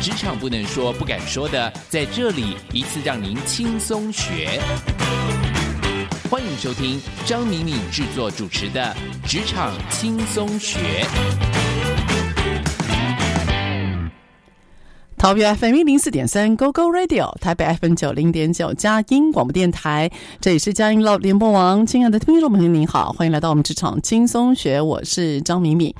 [0.00, 4.60] 职场不能说不敢说的，在这里一次让您轻松学。
[6.30, 8.94] 欢迎收听张敏敏制作主持的
[9.28, 10.78] 《职场轻松学》。
[15.16, 20.08] 桃园 FM 一零四点三 Go Go Radio，台北 FM 九零点九佳音广播电台，
[20.40, 21.84] 这里是佳音 Love 联播网。
[21.84, 25.92] 亲爱的听众朋友，您好，欢迎来到我们职场轻松学，我是张敏敏。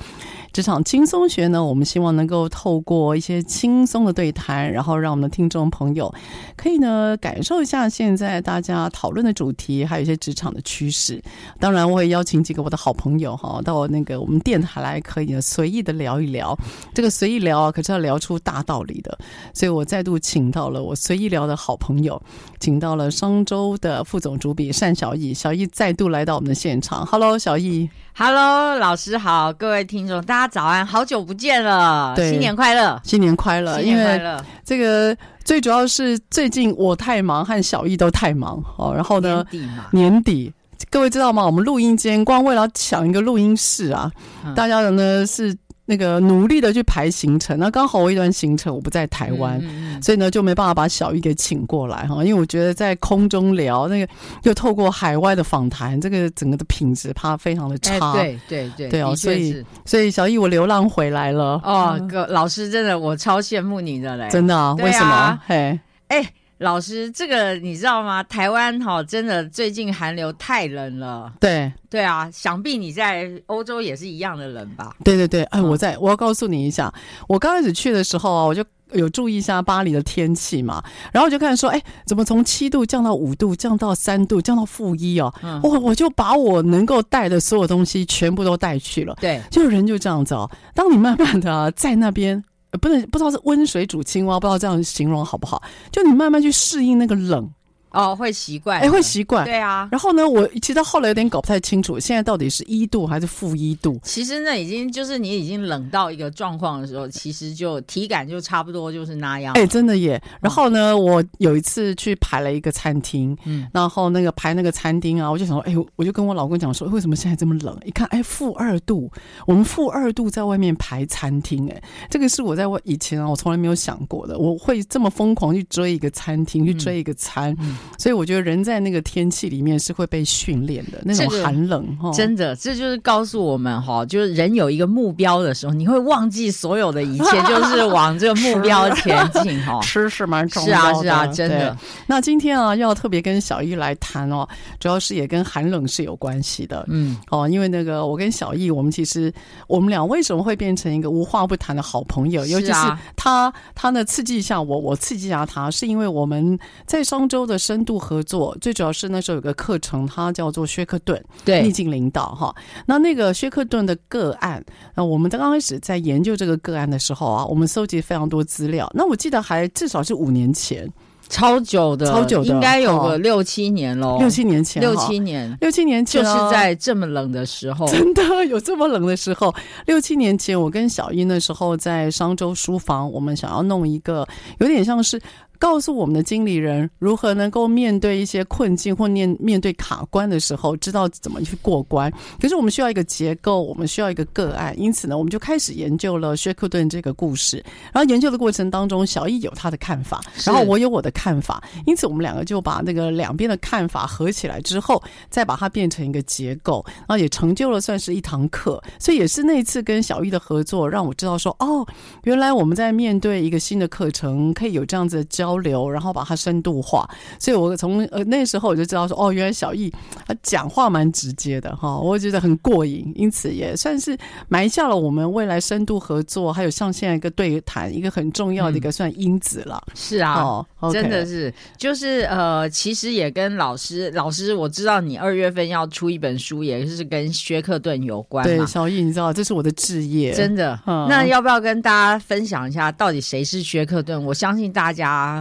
[0.52, 6.12] 职场轻松学呢，我们希望能够透过一些轻松的对谈，然后让我们的听众朋友
[6.56, 11.22] 可以呢感受一下现在大家讨论的主题，还有一些职场的趋势。
[11.60, 16.58] 当然，我会邀请几个我的好朋友哈，到那个我们电台来，可以随意的聊一聊。
[16.92, 19.16] 这个随意聊啊，可是要聊出大道理的。
[19.54, 22.20] 所以我再度请到了我随意聊的好朋友，
[22.60, 27.06] 请到了商周的副总主笔单小艺，小艺再度来到我们的现场。
[27.06, 27.88] Hello，小艺。
[28.14, 34.44] Hello，老师好，各位听众，大家早安，好久不见了，新年快乐，新年快乐，新年快乐。
[34.64, 38.92] 这个最主要是最近我太忙，和小艺都太忙哦。
[38.94, 40.52] 然后呢，年底嘛，年底，
[40.90, 41.46] 各位知道吗？
[41.46, 44.10] 我们录音间光为了抢一个录音室啊，
[44.44, 45.56] 嗯、大家的呢是。
[45.90, 52.22] 那个努力的去排行程，那刚好我一段行程我不在台湾，嗯、所以呢就没办法把小艺给请过来哈。
[52.22, 54.12] 因为我觉得在空中聊那个，
[54.42, 58.12] 又透过海外的访谈，这个整个的品质怕非常的差。
[58.12, 61.58] 对对对，对哦，所以所以小艺我流浪回来了。
[61.64, 64.74] 哦，哥老师真的我超羡慕你的嘞，真的啊？
[64.74, 65.40] 为什么？
[65.46, 66.22] 嘿，哎。
[66.58, 68.20] 老师，这个你知道吗？
[68.24, 71.32] 台湾哈、哦，真的最近寒流太冷了。
[71.38, 74.94] 对对啊，想必你在欧洲也是一样的冷吧？
[75.04, 76.92] 对对对，哎，我在，我要告诉你一下，
[77.28, 80.82] 我刚开始去的时候啊，我就有注意一下巴黎的天气嘛，
[81.12, 85.32] 然后我就看说，哎，怎么从七度降到五度，降到三度，降到负一哦？
[85.62, 89.14] 我、嗯、我就把我能够带的所有东西全部都带去了。
[89.20, 90.50] 对，就人就这样子哦。
[90.74, 92.42] 当你慢慢的、啊、在那边。
[92.80, 95.62] 不能不知道是温水煮青蛙，不知道这样形容好不好？
[95.90, 97.50] 就你慢慢去适应那个冷。
[97.98, 99.88] 哦，会习惯，哎，会习惯，对啊。
[99.90, 103.98] 然后呢，我其实到后来有点搞不太清楚，现在到底是一度还是负一度？
[104.04, 109.54] 其实那已经就是你已经冷到一个状况的时候，其实就体感就差不多就是那样。
[109.54, 110.22] 哎，真的耶。
[110.40, 117.76] 然后呢，嗯、我有一次去排了一个餐厅，嗯，然后那个排那个餐厅啊，我就想说，哎，我就跟我老公讲说，为什么现在这么冷？
[117.84, 119.10] 一看，哎，负二度，
[119.46, 128.58] 我们负二度在外面排餐厅，哎，这个是我在我以前啊，我从来没有想过的，我会这么疯狂去追一个餐厅，去追一个餐，嗯、所以我觉得人。
[128.68, 139.80] 在那个天气里面是会被训练的那种寒冷哈，真的，这就是告诉我们哈，就是人有一个目标的时候，你会忘记所有的一切，就是往这个目标前进哈。
[139.88, 141.74] 吃是蛮重要的，是啊，是啊，真的。
[142.06, 144.46] 那今天啊，要特别跟小艺来谈哦，
[144.78, 149.32] 主要是也跟寒冷是有关系的，嗯，哦，因为那个我跟小艺，我们其实
[149.66, 152.44] 我们俩为什么会变成一个无话不谈的好朋友？
[152.44, 158.56] 尤其是他，他呢刺激一下我，我刺激一下他，是因为我们在商周的深度合作。
[158.62, 162.54] 最主要是那时候有个课程，它叫做薛克顿，对，逆境领导哈。
[162.86, 168.90] 那那个薛克顿的个案，那我们在刚开始在研究这个个案的时候啊，我们搜集非常多资料。
[168.94, 170.90] 那我记得还至少是五年前。
[171.30, 174.16] 超久的，超久的，应该有个六七年喽。
[174.18, 179.54] 六七年前，六七年，六七年前，就是在这么冷的时候，真的有这么冷的时候。
[179.84, 184.26] 六七年前，我跟小英那时候在商周书房，我们想要弄一个
[184.58, 185.20] 有点像是
[185.58, 192.12] 告诉我们的经理人如何能够面对一些困境或面面对卡关的时候，知道怎么去过关。
[192.40, 197.56] 可是我们需要一个结构，我们需要一个个案，因此呢，我们就开始研究了薛克顿这个故事。
[197.92, 208.82] 然后研究的过程当中，小易有他的看法，然后我有我的看法，因此我们两个就把那个两边的看法合起来之后，再把它变成一个结构，然后也成就了算是一堂课。
[208.98, 211.86] 所以也是那次跟小易的合作，让我知道说，哦，
[212.24, 217.08] 原来我们在面对一个新的课程，可以有这样子的交流，然后把它深度化。
[217.38, 219.90] 所以我从呃那时候我就知道说，哦，原来小易
[220.26, 224.16] 他讲话蛮直接的哈，我觉得很过瘾，因此也算是
[224.48, 229.82] 埋下了我们未来深度合作，还有像现在一个对谈一个很重要的一个算因子了。
[229.86, 238.44] 嗯、是啊，哦 okay、真的是，就是呃，其实也跟老师老师，我知道你二月份要出一本书，也是跟薛克顿有关。
[238.44, 240.78] 对，小易，你知道这是我的志业，真的。
[240.86, 244.22] 嗯、那要不要跟大家分享一下，到底谁是薛克顿？
[244.24, 245.37] 我相信大家。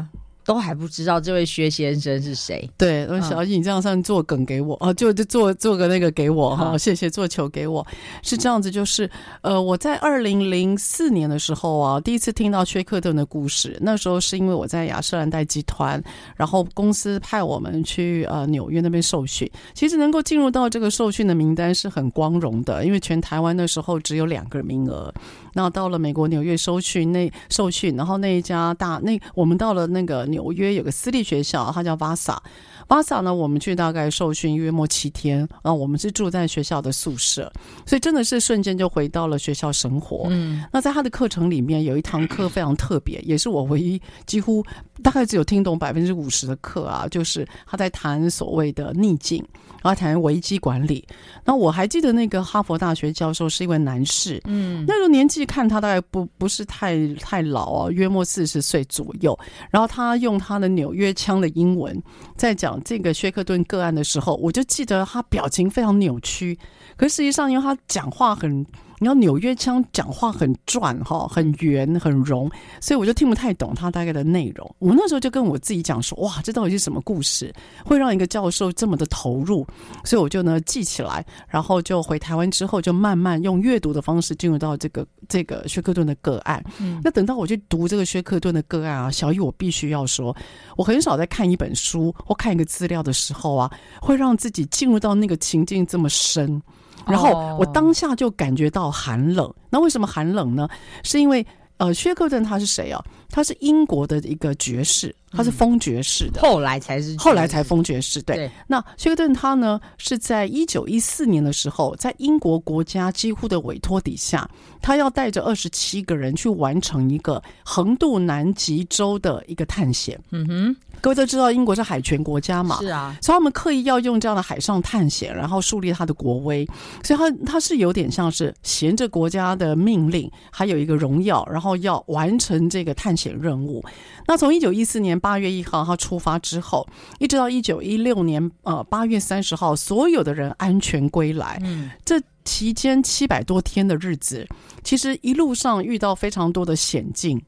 [0.47, 2.67] 都还不知道这位薛先生是谁？
[2.77, 4.91] 对，小姐，你这样算做梗给我啊？
[4.95, 7.85] 就就做做个那个给我哈，谢谢做球给我。
[8.23, 9.09] 是这样子，就是
[9.41, 13.77] 呃，我在二零零四年的时候啊，第一次听到薛克顿的故事。
[13.81, 16.01] 那时候是因为我在雅诗兰黛集团，
[16.37, 19.51] 然后公司派我们去呃纽约那边受训。
[19.73, 25.13] 其实能够进入到这个受训的名单是很光荣的，因为全台湾那时候只有两个名额。
[25.57, 30.27] 那到了美国纽约收训，那受训，然后那一家大那我们到了那个。
[30.27, 37.49] 纽约有个私立学校，它叫 Vassar，Vassar 呢，我们去大概受训约莫七天，然后我们是住在学校的宿舍，
[37.85, 40.27] 所以真的是瞬间就回到了学校生活。
[40.29, 44.63] 嗯，那在他的课程里面有一堂课非常特别，也是我唯一几乎
[45.01, 49.43] 大概只有听懂百分之五十的课啊，就是他在谈所谓的逆境。
[49.83, 51.07] 然后谈危机管理，
[51.45, 59.37] 那我还记得那个哈佛大学教授是一位男士，嗯，那时候年纪看他大概不不是太太老啊，约莫四十岁左右。
[59.69, 62.01] 然后他用他的纽约腔的英文
[62.35, 66.57] 在讲这个薛克顿个案的时候，我就记得他表情非常扭曲，
[66.95, 68.65] 可是实际上因为他讲话很。
[68.99, 72.49] 你要纽约腔讲话很转哈，很圆很融，
[72.81, 74.75] 所以我就听不太懂他大概的内容。
[74.79, 77.53] 我那时候就跟我自己讲说，哇，这到底是什么故事，
[77.85, 79.65] 会让一个教授这么的投入？
[80.03, 86.63] 所以我就呢记起来，然后就回台湾之后，就慢慢用阅读的方式进入到这个这个薛克顿的个案。
[87.03, 90.35] 那等到我去读这个薛克顿的个案啊，小易，我必须要说，
[90.75, 93.71] 我很少在看一本书或看一个资料的时候啊，
[94.01, 96.61] 会让自己进入到那个情境这么深。
[97.05, 99.53] 然后我当下就感觉到寒冷。
[99.69, 100.67] 那为什么寒冷呢？
[101.03, 101.45] 是因为
[101.77, 103.03] 呃，薛克顿他是谁啊？
[103.29, 108.21] 他是英国的一个爵士，他是封爵士的，后来才是后来才封爵士。
[108.23, 114.49] 对，对，那薛克顿他呢是在一九一四年的时候，在英国国家几乎的委托底下，
[114.81, 120.19] 他要带着二十七个人去完成一个横渡南极洲的一个探险。
[120.31, 120.75] 嗯哼。
[120.99, 122.79] 各位都知道，英国是海权国家嘛？
[122.79, 126.67] 是啊，所以他们刻意要用这样的海上探险，然后树立他的国威。
[127.03, 133.85] 所以他他是有点像是衔着国家的命令，还有一个荣耀，然后要完成这个探险任务。
[134.25, 136.87] 那从一九一四年八月一号他出发之后，
[137.19, 141.59] 一直到一九一六年呃八月三十号，所有的人安全归来。
[141.65, 144.47] 嗯，这期间七百多天的日子，
[144.81, 147.41] 其实一路上遇到非常多的险境。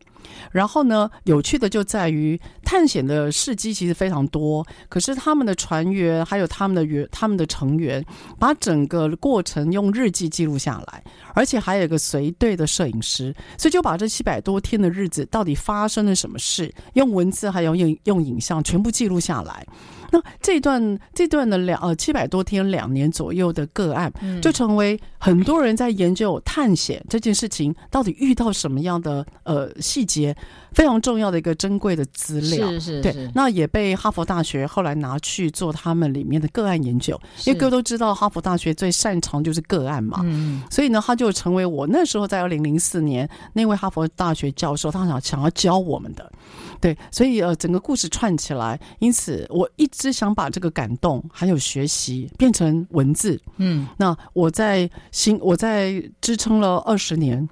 [0.51, 8.05] 然后呢，有趣的就在于探险的事迹其实非常多，可是他们的船员还有他们的员、他们的成员，
[8.37, 19.65] 把整个过程用日记记录下来，而且还有一个随队的摄影师，所以就把这七百多天的日子到底发生了什么事，用文字还有用用影像全部记录下来。
[20.11, 24.11] 那这段这段的两呃七百多天两年左右的个案，
[24.41, 30.35] 就成为很多人在研究探险这件事情到底遇到什么样的呃细节，
[30.73, 32.69] 非常重要的一个珍贵的资料。
[32.71, 33.01] 是是是。
[33.01, 40.21] 对，那也被哈佛大学后来拿去做他们里面的个案研究，因为各位都知道哈佛大学最擅长就是个案嘛。
[40.23, 40.61] 嗯。
[40.69, 46.31] 所以呢，他就成为我那时候在二零零四年那位哈佛大学教授，他想想要教我们的。
[46.81, 53.39] 对，所以呃，整个故事串起来，因此我一直想把这个感动还有学习变成文字。
[53.57, 57.47] 嗯，那我在新我在支撑了二十年，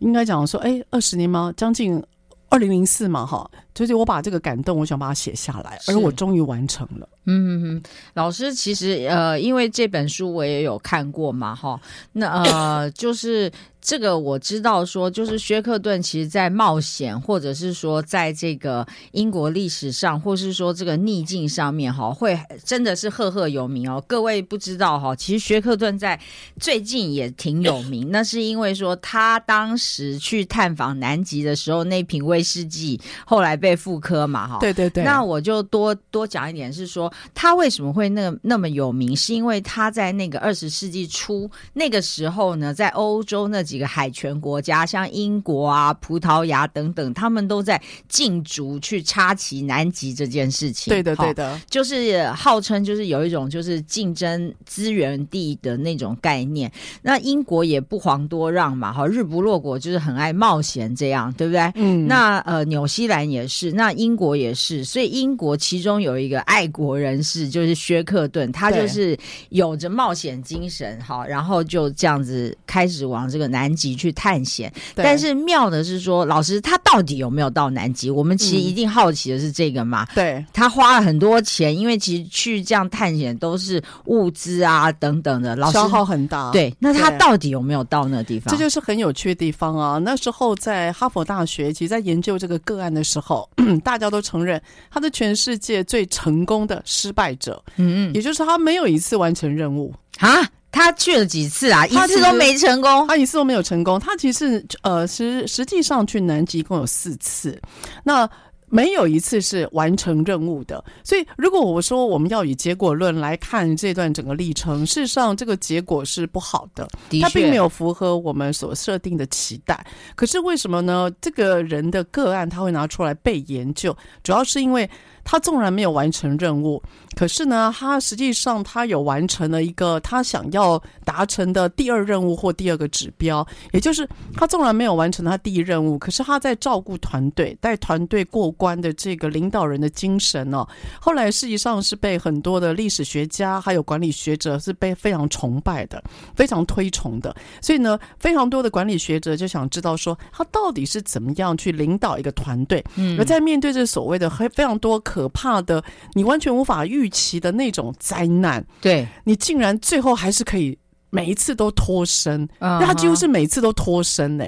[0.00, 1.52] 应该讲说，哎，二十年吗？
[1.56, 2.02] 将近
[2.48, 7.08] 二零零四嘛，哈，就是我把这个感动，我想把它写下来，而我终于完成了。
[7.24, 7.80] 嗯，
[8.14, 11.80] 老师，其实呃，因为这本书我也有看过嘛，哈，
[12.12, 13.50] 那呃， 就是。
[13.84, 24.00] 这个我知道，说就是薛克顿，其实在冒险，或者是说在这个英国历史上，或是说这个逆境上面，哈，会真的是赫赫有名哦。
[24.06, 26.16] 各位不知道哈，其实薛克顿在
[26.60, 34.58] 最近也挺有名，那是因为说他当时去探访南极的时候，那瓶威士忌后来被复刻嘛，哈。
[34.58, 35.04] 对对对。
[35.04, 50.90] 那我就多多讲一点，是说他为什么会那那么有名，是因为他在那个二十世纪初那个时候呢，在欧洲那几个海权国家，像英国啊、葡萄牙等等，他们都在禁足去插旗南极这件事情。
[50.92, 56.70] 对的，对的，就是号称就是有一种就是竞争资源地的那种概念。
[57.00, 61.70] 那英国也不遑多让嘛，哈，日不落国就是很爱冒险，这样对不对？
[61.76, 62.08] 嗯。
[62.08, 69.16] 那呃，纽西兰也是，那英国也是，所以英国其中有一个爱国人士就是薛克顿，他就是
[69.50, 74.72] 有着冒险精神，好，然后就这样子开始往这个南极去探险。
[74.94, 78.10] 但是妙的是说，老师他到底有没有到南极？
[78.10, 80.06] 我们其实一定好奇的是这个嘛？
[80.14, 86.50] 对、嗯，他花了很多钱，因为其实去这样探险都是物资啊等等的，老消耗很大。
[86.50, 88.52] 对，那他到底有没有到那个地方？
[88.54, 89.96] 这就是很有趣的地方啊！
[89.96, 93.48] 那时候在哈佛大学，其实在研究这个个案的时候，
[93.82, 97.62] 大家都承认他是全世界最成功的失败者。
[97.76, 100.28] 嗯嗯，也就是他没有一次完成任务啊。
[100.72, 101.86] 他去了几次啊？
[101.86, 103.06] 一次都没成功。
[103.06, 104.00] 他一次都没有成功。
[104.00, 107.60] 他其实呃，实实际上去南极一共有四次。
[108.02, 108.28] 那
[108.66, 119.84] 没有一次是完成任务的，所以如果我说我们要以结果论来看这段整个历程，事实上这个结果是不好的，的确，它并没有符合我们所设定的期待。
[120.14, 121.10] 可是为什么呢？
[121.20, 124.88] 这个人的个案他会拿出来被研究，主要是因为。
[125.24, 126.82] 他纵然没有完成任务，
[127.14, 140.66] 可是呢，他实际上他有完成了一个他想要达成的第二任务或第二个指标，也就是他纵然没有完成他第一任务，可是他在照顾团队、带团队过关的这个领导人的精神、哦，
[141.00, 146.02] 后来实际上是被很多的历史学家还有管理学者是被非常崇拜的、
[146.34, 147.34] 非常推崇的。
[147.60, 155.00] 所以呢，非常多的管理学者就想知道说，他到底是怎么样去领导一个团队，嗯，而在面对这所谓的非常多。
[155.12, 160.78] 可怕的，你完全无法预期的那种灾难，对，你竟然最后还是可以
[161.10, 162.86] 每一次都脱身，那、uh-huh.
[162.86, 164.46] 他几乎是每次都脱身呢。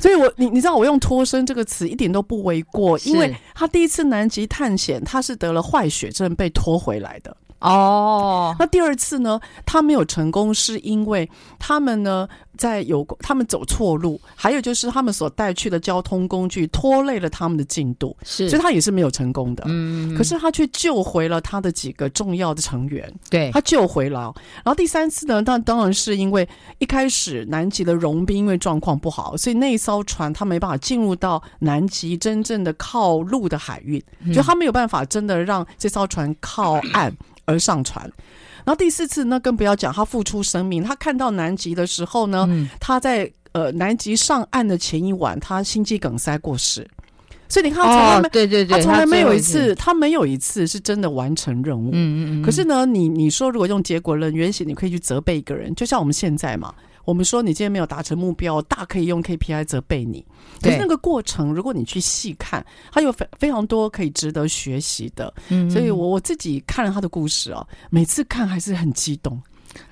[0.00, 7.36] 所以我你你知道我用脱身这个词一点都不为过，因为他第一次南极探险，他是得了坏血症被拖回来的。
[7.60, 9.40] 哦，那第二次呢？
[9.66, 19.64] 他没有成功，是因为他们呢在有他们走错路，还有就是他们所带去的交通工具拖累了他们的进度，是，所以他也是没有成功的。
[19.66, 24.32] 嗯，可是他却救回了他的几个重要的成员，对，他救回了。
[24.64, 26.48] 然后第三次呢，那当然是因为
[26.78, 37.12] 一开始南极的融冰因为状况不好，所以那一艘船他没办法进入到南极真正的靠陆的海域，就他没有办法真的让这艘船靠岸。
[37.48, 38.04] 而上船，
[38.64, 40.84] 然后第四次呢更不要讲，他付出生命。
[40.84, 46.86] 他看到南极的时候呢，嗯、他在呃南极上岸的前一晚，他心肌梗塞过世。
[47.48, 51.88] 所以你看，他从来没、哦、对对对，他从来没有一次，他，他没有一次是真的完成任务。
[51.88, 52.42] 嗯嗯嗯。
[52.42, 56.74] 可是呢，你你说如果用结果论，原型你可以去责备一个人，就像我们现在嘛。
[57.08, 60.22] 我们说你今天没有达成目标，大可以用 KPI 责备你。
[60.60, 62.62] 可是那个过程，如果你去细看，
[62.92, 65.32] 它有非非常多可以值得学习的。
[65.48, 69.40] 嗯，所以我我自己看了他的故事哦，每次看还是很激动，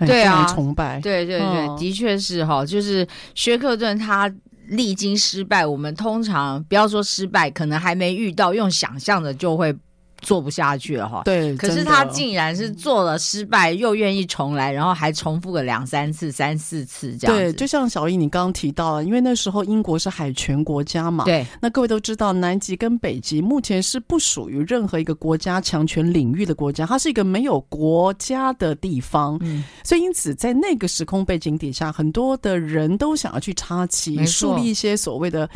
[0.00, 1.00] 对啊，很崇拜。
[1.00, 4.30] 对对对，的确是哈，就是薛克顿他
[4.66, 9.74] 历经失败，我们通常不要说失败，可能还没遇到，用想象的就会。
[10.22, 17.36] 做不下去了哈，对，可是他竟然是做了失败，又愿意重来，然后还重复个两三次、三四次这样。
[17.36, 35.48] 对，就像小易你刚刚提到了，因为那时候英国是海权国家嘛，对，那各位都知道，南极跟北极目前是不属于任何一个国家强权领域的国家，它是一个没有国家的地方，嗯，所以因此在那个时空背景底下，很多的人都想要去插旗，树立一些所谓的，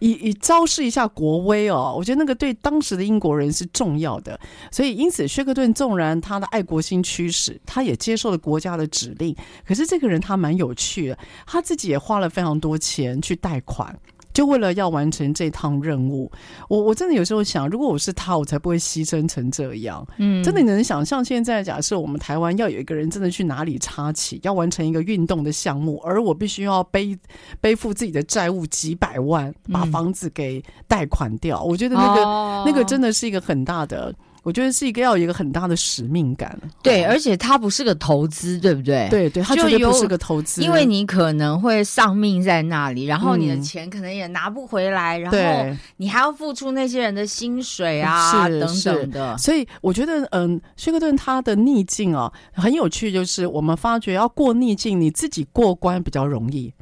[0.00, 1.94] 以以昭示一下国威哦。
[1.96, 4.07] 我觉得那个对当时的英国人是重要。
[4.08, 4.38] 要的，
[4.70, 9.36] 所以因此，薛克顿纵然他的爱国心驱使，他也接受了国家的指令。
[9.66, 13.94] 可是这个人他蛮有趣的，他自己也花了非常多钱去贷款。
[14.38, 16.30] 就为了要完成这趟任务，
[16.68, 20.06] 我我真的有时候想，如果我是他，我才不会牺牲成这样。
[20.18, 27.18] 嗯，真的你能想象现在假设我们台湾要有一个人真的去哪里插旗，要完成一个运动的项目，而我必须要背
[27.60, 34.14] 背负自己的债务几百万，把房子给贷款掉，嗯，我觉得那个，哦，那个真的是一个很大的。
[34.48, 39.06] 我觉得是一个要有一个很大的使命感，对，而且它不是个投资，对不对？
[39.10, 49.36] 对对，它绝对不是个投资，因为你可能会丧命在那里，然后你的钱可能也拿不回来，嗯、然后你还要付出那些人的薪水啊等等的。
[49.36, 56.72] 所以我觉得，嗯，薛克顿他的逆境啊很有趣，就是我们发觉要过逆境，你自己过关比较容易。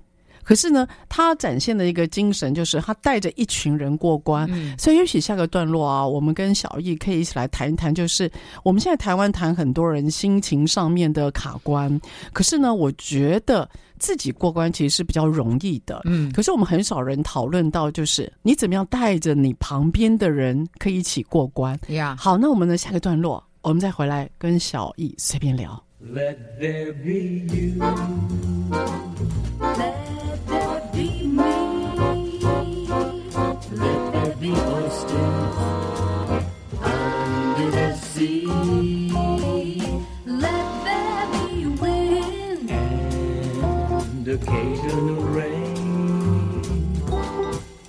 [0.46, 4.48] 可是呢，他展现的一个精神就是他带着一群人过关。
[4.52, 8.30] 嗯、所以，也许下个段落啊，我们跟小易可以一起来谈一谈，就是
[8.62, 12.00] 我们现在台湾谈很多人心情上面的卡关。
[12.32, 16.02] 可是呢，我觉得自己过关其实是比较容易的。
[16.04, 21.76] 嗯，可是我们很少人讨论到，就是你怎么样带着你旁边的人可以一起过关。
[21.88, 25.85] 呀，好，那我们的下个段落，我们再回来跟小易随便聊。
[26.08, 27.78] Let there be you.
[29.60, 32.38] Let there be me.
[33.72, 35.56] Let there be oysters
[36.80, 38.46] under the sea.
[40.24, 46.62] Let there be wind and occasional rain.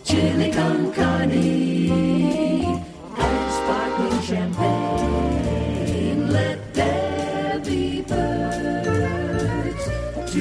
[0.03, 1.66] Chili con carne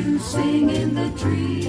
[0.02, 1.62] to sing in the trees,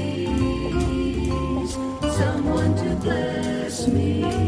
[2.17, 4.46] someone to bless me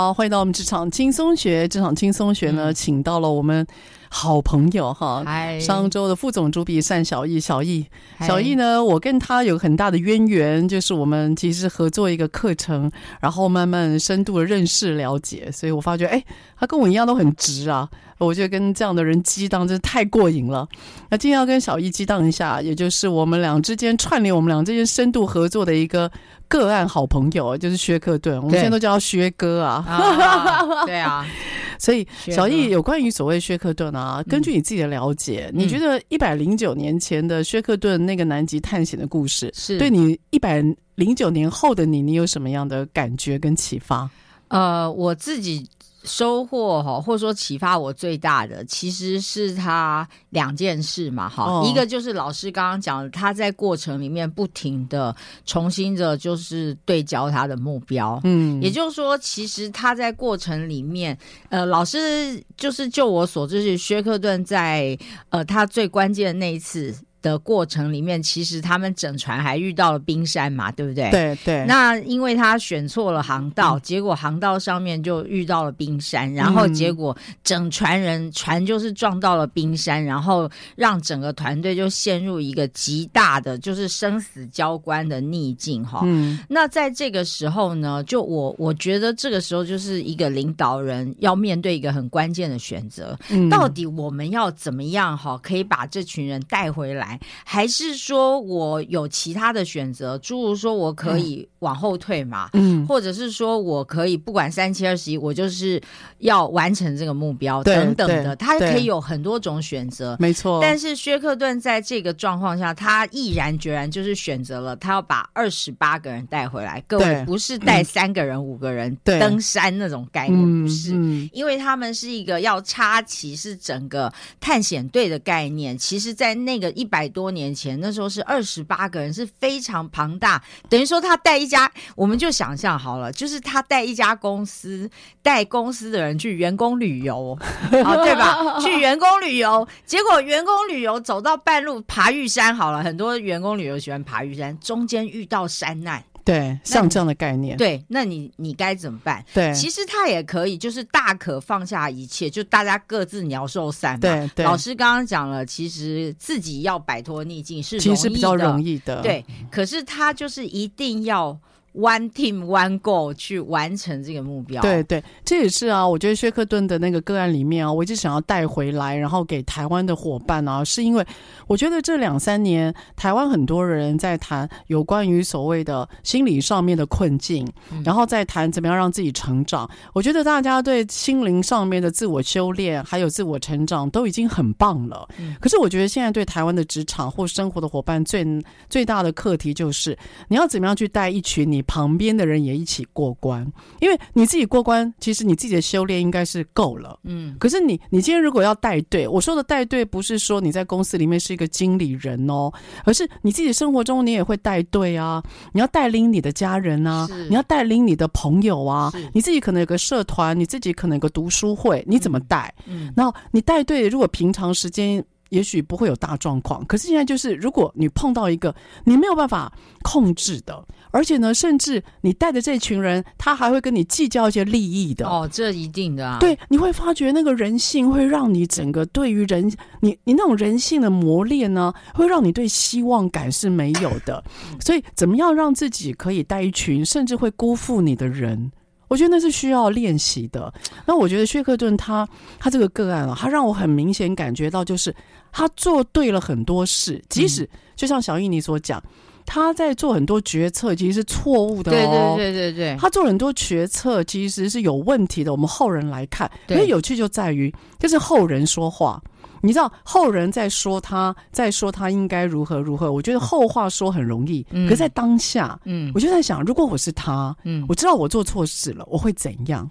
[0.00, 1.68] 好，欢迎到我们职场轻松学。
[1.68, 3.66] 职场轻松学呢，请到了我们
[4.08, 5.22] 好朋友哈，
[5.60, 7.38] 商周的副总主笔单小易。
[7.38, 7.84] 小艺，
[8.26, 16.22] 小易呢，我跟他有很大的渊源，就是我们其实合作一个课程，然后慢慢深度的认识了解，所以我发觉，哎，
[16.58, 17.88] 他跟我一样都很直啊。
[18.18, 20.68] 我觉得跟这样的人激荡真是太过瘾了。
[21.08, 26.10] 那今天要跟小易激荡一下，也就是我们俩之间串联我们俩之间深度合作的一个
[26.46, 28.36] 个案好朋友，就是薛克顿。
[28.36, 29.82] 我们现在都叫他薛哥啊。
[29.88, 31.26] 啊对啊。
[31.80, 40.62] 所以小易有关于所谓薛克顿啊，根据你自己的了解，嗯、你觉得一百零九年前的薛克顿那个南极探险的故事，是对你一百
[40.94, 44.08] 零九年后的你，你有什么样的感觉跟启发？
[44.48, 45.66] 呃，我自己。
[46.04, 51.44] 收获哈，或者说启发我最大的，其实是他两件事嘛哈。
[51.44, 58.20] 哦、一个就是老师刚刚讲的，他在过程里面不停的重新的，就是对焦他的目标。
[58.24, 61.16] 嗯，也就是说，其实他在过程里面，
[61.48, 66.94] 呃，老师就是就我所知，是薛克顿在呃他最关键的那一次。
[67.22, 71.10] 的过程里面，其实他们整船还遇到了冰山嘛，对不对？
[71.10, 71.64] 对对。
[71.66, 86.00] 那因为他选错了航道，嗯、结果航道上面就遇到了冰山，然后结果整船人、嗯、船就是撞到了冰山，然后让整个团队就陷入一个极大的就是生死交关的逆境哈。
[86.04, 86.38] 嗯。
[86.48, 97.09] 那在这个时候呢，就我我觉得这个时候就是一个领导人要面对一个很关键的选择，嗯、到底我们要怎么样哈，可以把这群人带回来？
[97.10, 100.16] 来，还是说我有其他的选择？
[100.18, 105.80] 诸如说我可以往后退嘛，嗯，或者是说我可以不管三七二十一，我就是
[106.18, 110.60] 要完成这个目标等等的，他可以有很多种选择，没错。
[110.62, 116.82] 但是薛克顿在这个状况下，他毅然决然就是选择了他要把二十八个人带回来。
[116.86, 120.92] 各位不是带三个人、嗯、五个人登山那种概念，不是，
[121.32, 125.76] 因为他们是一个要插旗，是整个探险队的概念。
[125.76, 130.42] 其实，在那个一百百多年前，那时候是二十八个人，是非常庞大。
[130.68, 134.90] 等于说，他带一家，我们就想象好了，就是他带一家公司，
[135.22, 137.38] 带公司的人去员工旅游，
[137.82, 138.60] 好对吧？
[138.60, 146.04] 去员工旅游，结果员工旅游走到半路爬玉山，好了，很多员工旅游喜欢爬玉山，中间遇到山难。
[146.30, 149.24] 对，像这样的概念，对，那你你该怎么办？
[149.34, 154.00] 对，其实他也可以，就是大可放下一切，就大家各自鸟兽散嘛。
[154.00, 159.02] 对，对，老师刚刚讲了，其实自己要摆脱逆境是其实比较容易的。
[159.02, 161.38] 对，可是他就是一定要。
[161.72, 164.60] One team, one goal，去完成这个目标。
[164.60, 165.86] 对对，这也是啊。
[165.86, 171.06] 我觉得薛克顿的那个个案里面啊，我一直想要带回来，然后给台湾的伙伴啊，是因为
[171.46, 179.70] 我觉得这两三年台湾很多人在谈有关于所谓的心理上面的困境，嗯、然后再谈怎么样让自己成长。
[179.92, 185.08] 我觉得大家对心灵上面的自我修炼还有自我成长都已经很棒了。
[185.20, 188.26] 嗯、可是我觉得现在对台湾的职场或生活的伙伴最
[188.68, 191.59] 最大的课题就是你要怎么样去带一群你。
[191.62, 193.46] 旁边的人也一起过关，
[193.80, 196.98] 因为你自己过关，其实你自己的修炼应该是够了。
[197.04, 202.52] 嗯，可是你你今天如果要带队，我说的带队不是说你在公司里面是一个经理人哦，
[202.84, 212.54] 而是你自己生活中你也会带队啊，你要带领你的家人啊，你要带领你的朋友啊，你自己可能有个社团，你自己可能有个读书会，你怎么带？
[212.66, 215.04] 嗯，然后你带队，如果平常时间。
[215.30, 225.06] 也许不会有大状况，可是现在就是，如果你碰到一个你没有办法控制的，而且呢，甚至你带的这群人，他还会跟你计较一些利益的。
[225.08, 226.18] 哦，这一定的啊。
[226.20, 234.22] 对，你会发觉那个人性会让你整个对于人，你你那种人性的磨练呢，会让你对希望感是没有的。
[234.60, 238.50] 所以，怎么样让自己可以带一群甚至会辜负你的人？
[238.90, 240.52] 我觉得那是需要练习的。
[240.84, 242.06] 那我觉得薛克顿他
[242.40, 244.92] 他这个个案啊，他让我很明显感觉到，就是
[245.30, 248.82] 他做对了很多事，即使就像小印尼所讲，
[249.24, 252.16] 他在做很多决策其实是错误的哦。
[252.16, 255.30] 对对对对对，他做很多决策其实是有问题的。
[255.30, 259.00] 我们后人来看，因为有趣就在于，就是后人说话。
[259.42, 262.92] 你知道后人在说他，在说他应该如何如何。
[262.92, 269.70] 我觉得后话说很容易，嗯、可是在当下，嗯，我就在想，如果我是他，嗯，我知道我做错事了，我会怎样？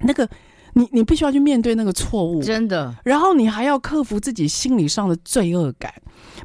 [0.00, 0.28] 那个，
[0.74, 2.94] 你你必须要去面对那个错误，真的。
[3.04, 5.92] 然后你还要克服自己心理上的罪恶感，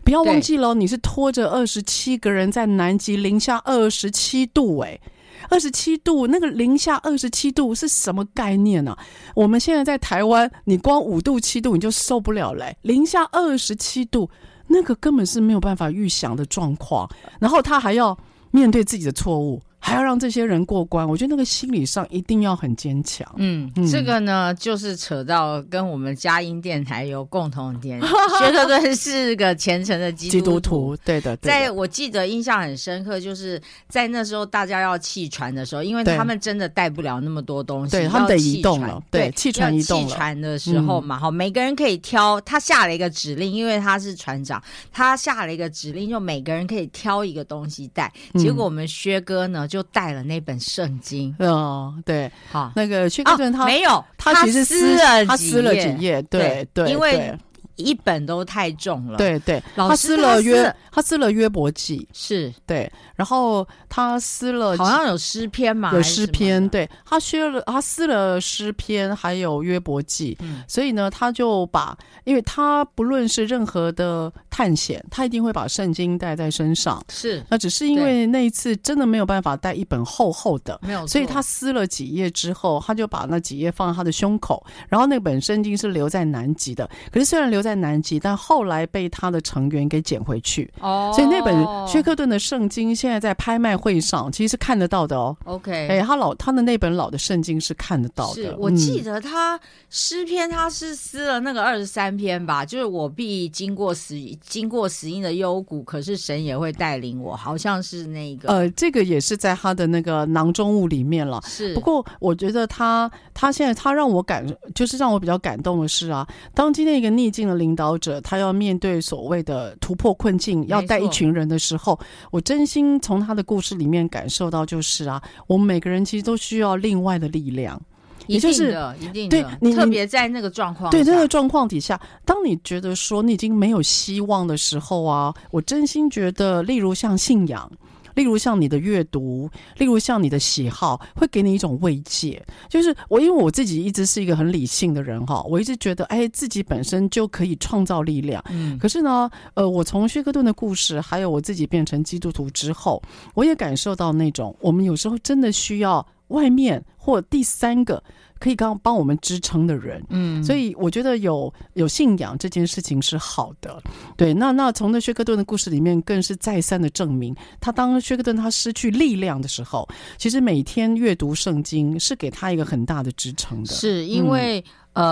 [0.04, 5.02] 不要忘记了，你是拖着二十七个人在南极零下二十七度，欸，诶。
[5.50, 9.00] 二十七度，那个零下二十七度是什么概念呢、啊？
[9.36, 14.30] 我们现在在台湾，你光五度七度你就受不了嘞，零下二十七度，
[14.68, 18.18] 那个根本是没有办法预想的状况，然后他还要
[18.52, 19.62] 面对自己的错误。
[19.86, 23.24] 还要让这些人过关，我觉得那个心理上一定要很坚强。
[23.38, 28.02] 嗯，嗯，这个呢，就是扯到跟我们佳音电台有共同点。
[28.02, 31.38] 薛克顿是个虔诚的基督徒，基督徒对的。
[31.38, 39.00] 对的，在我记得印象很深刻，就是在那时候大家要弃船的时候，因为他们真的带不了那么多东西，对，他们得移动了。
[39.12, 40.08] 对，弃船移动了。
[40.08, 42.42] 弃船的时候嘛，好、嗯，每个人可以挑。
[42.42, 44.60] 他下了一个指令，因为他是船长，
[44.92, 48.12] 他下了一个指令，就每个人可以挑一个东西带。
[48.34, 51.36] 结果我们薛哥呢，就带了那本圣经。
[51.40, 57.38] 哦，对，好，那个薛克顿他、哦、没有，他其实撕了他撕了几页，对对，因为
[57.76, 62.54] 一本都太重了，对对，他撕了约他撕了约伯记，是。
[62.66, 74.32] 对，然后他撕了好像有诗篇嘛，有诗篇，对，他削了他撕了诗篇，还有约伯记，嗯，所以呢，他就把，因为他不论是任何的。
[74.56, 77.04] 探险，他一定会把圣经带在身上。
[77.10, 84.66] 是，那只是因为那一次真的没有办法带一本厚厚的，没有，所以他撕了几页之后，他就把那几页放在他的胸口。
[84.88, 90.72] 然后那本圣经是留在南极的，可是虽然留在南极，但后来被他的成员给捡回去。
[90.80, 91.54] 哦，所以那本
[91.86, 95.36] 薛克顿的圣经现在在拍卖会上其实是看得到的哦。
[95.44, 98.44] OK，哎，他老他的那本老的圣经是看得到的。
[98.44, 104.16] 是我记得他诗篇他是撕了那个二十三篇吧，就是我必经过死。
[104.48, 108.48] 经过死荫的幽谷，可是神也会带领我，好像是那个。
[108.48, 111.42] 呃，这个也是在他的那个囊中物里面了。
[111.48, 121.98] 是，不过我觉得他他现在他让我感，就是让我比较感动的是啊，当今天一个逆境的的领导者，他要面对所谓的突破困境，要带一群人的时候，
[122.32, 127.82] 我真心从他的故事里面感受到，就是啊，我们每个人其实都需要另外的力量。
[128.28, 137.72] 一定的，一定的，对，你特别在那个状况，对那个状况底下，当你觉得说你已经没有希望的时候啊，我真心觉得，例如像信仰，
[138.16, 142.42] 例如像你的阅读，例如像你的喜好，会给你一种慰藉。
[142.70, 148.44] 就是我，因为我自己一直是一个很理性的人哈，我一直觉得，哎，自己本身就可以创造力量。
[148.50, 153.02] 嗯，可是呢，呃，我从薛克顿的故事，还有我自己变成基督徒之后，
[153.34, 156.06] 我也感受到那种，我们有时候真的需要。
[156.28, 158.04] 外面或第三个
[158.40, 163.82] 可以刚帮我们支撑的人，嗯，所以我觉得有有信仰这件事情是好的，
[164.18, 164.34] 对。
[164.34, 174.60] 那那从那薛克顿的故事里面，更是再三的证明，他当薛克顿他失去力量的时候，其实每天阅读圣经是给他一个很大的支撑的，是因为。
[174.60, 174.64] 嗯
[174.98, 175.06] 嗯、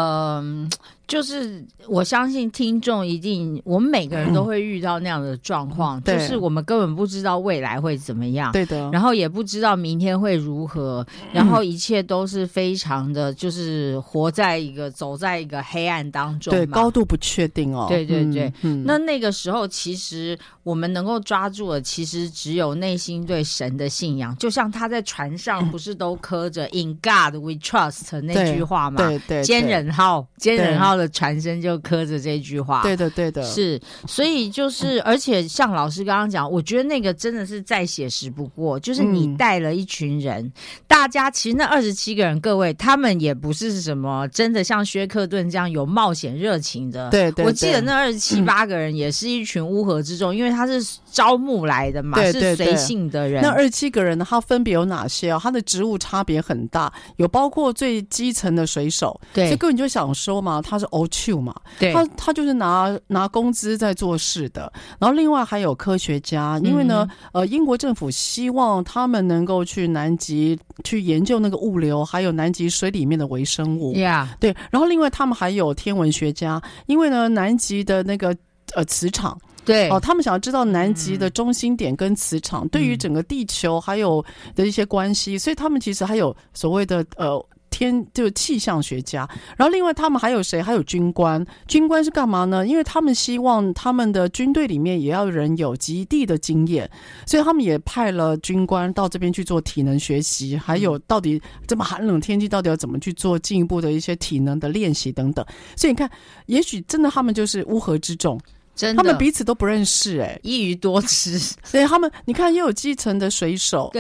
[0.64, 0.70] 呃，
[1.08, 28.98] 就是我相信听众一定，我们每个人都会遇到那样的状况，嗯、就是我们根本不知道未来会怎么样，对的，然后也不知道明天会如何，然后一切都是非常的，就是活在一个走在一个黑暗当中，对，高度不确定哦，对对对，嗯、那那个时候其实我们能够抓住的，其实只有内心对神的信仰，就像他在船上不是都刻着 “In God We Trust” 那句话吗？
[28.98, 32.82] 对对，对，忍号，坚忍号的船身就刻着这句话。
[32.84, 40.52] 对的，对的，是，所以就是，而且像老师刚刚讲，我觉得那个真的是再写实不过，就是你带了一群人，嗯、
[40.88, 47.10] 大家其实那二十七个人，各位他们也不是什么真的像薛克顿这样有冒险热情的。
[47.10, 53.42] 对，对，对，我记得那二十七八个人也是一群乌合之众，嗯、因为他是招募来的嘛，是随性的人。
[53.42, 55.40] 那二十七个人呢，他分别有哪些啊？
[55.42, 59.46] 他的职务差别很大，有包括最基层的水手，对。
[59.46, 64.72] 所以根本就想说嘛，他是 O Q 嘛，对他他就是拿拿工资在做事的。
[65.00, 73.94] 然后另外还有科学家，因为呢，嗯、呃，英国政府希望他们能够去南极去研究那个物流，还有南极水里面的微生物。
[73.94, 74.28] Yeah.
[74.40, 74.54] 对。
[74.70, 78.36] 然后另外他们还有天文学家，因为呢，南极的那个
[78.76, 87.44] 呃磁场，对哦、呃，他们想要知道南极的中心点跟磁场、嗯、对于整个地球还有的一些关系，所以他们其实还有所谓的呃。
[87.74, 90.62] 天就是气象学家，然后另外他们还有谁？
[90.62, 91.44] 还有军官。
[91.68, 92.66] 军官是干嘛呢？
[92.68, 96.88] 因为他们希望他们的军队里面也要人有极地的经验，
[97.26, 105.44] 所以他们也派了军官到这边去做体能学习，还有到底这么寒冷天气，到底要怎么去做进一步的一些体能的练习等等。
[105.76, 106.08] 所以你看，
[106.46, 108.40] 也许真的他们就是乌合之众。
[108.76, 111.38] 真的，他们彼此都不认识哎、欸，一鱼多吃。
[111.64, 113.92] 所以他们，你看，又有基层的水手，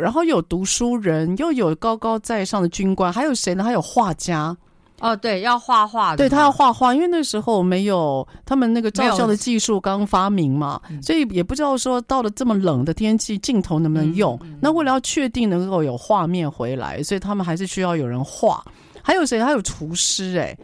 [0.00, 3.62] 然后又有读书人，又有高高在上的军官，还有谁呢？
[3.62, 4.56] 还有画家。
[5.00, 6.16] 哦，对，要画画的。
[6.16, 14.36] 对，他要画画，因为那时候没有他们那个照相的技术刚发明嘛，所以也不知道说到了这么冷的天气，镜头能不能用。
[14.42, 18.64] 嗯嗯、那为了要确定能够有画面回来，所以他们还是需要有人画。
[19.00, 19.40] 还有谁？
[19.40, 20.58] 还有厨师哎、欸，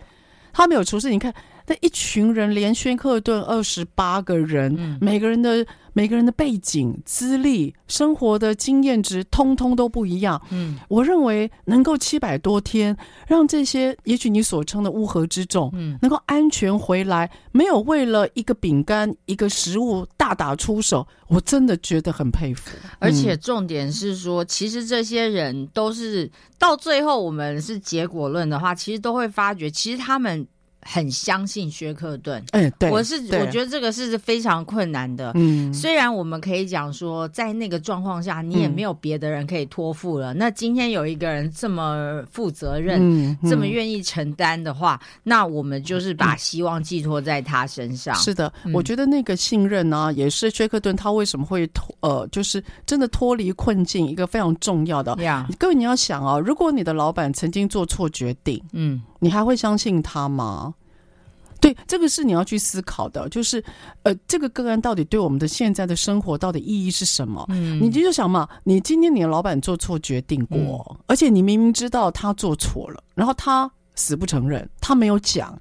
[0.53, 1.33] 他们有厨师，你看。
[1.67, 10.41] 那一群人，连宣克顿二十八个人，嗯、每个人的每个人的背景、资历、生活的经验值，通通都不一样。
[10.51, 12.95] 嗯，我认为能够七百多天，
[13.27, 22.77] 让这些也许你所称的乌合之众，嗯，能够安全回来，没有为了一个饼干、一个食物大打出手，我真的觉得很佩服。
[22.99, 30.47] 而且重点是说，其实这些人都是到最后，我们是结果论的话，其实都会发觉，其实他们。
[30.85, 35.33] 很相信薛克顿，嗯，对，我是我觉得这个是非常困难的。
[35.35, 40.35] 嗯，虽然我们可以讲说，在那个状况下，你也没有别的人可以托付了。
[40.35, 48.15] 那今天有一个人这么负责任，这么愿意承担的话，那我们就是把希望寄托在他身上。
[48.17, 55.15] 是的，我觉得那个信任呢，也是薛克顿他为什么会脱呃，就是真的脱离困境一个非常重要的。
[55.23, 59.01] 呀，各位你要想啊，如果你的老板曾经做错决定，嗯。
[59.25, 60.75] 你还会相信他吗？
[61.61, 63.27] 对，这个是你要去思考的。
[63.31, 63.65] 就是，
[64.03, 67.43] 呃，这个个案到底对我们的现在的生活到底意义是什么？
[67.49, 75.59] 嗯，你就想嘛，你今天你的老板做错决定过，嗯、而且你明明知道他做错了，然后他死不承认，他没有讲，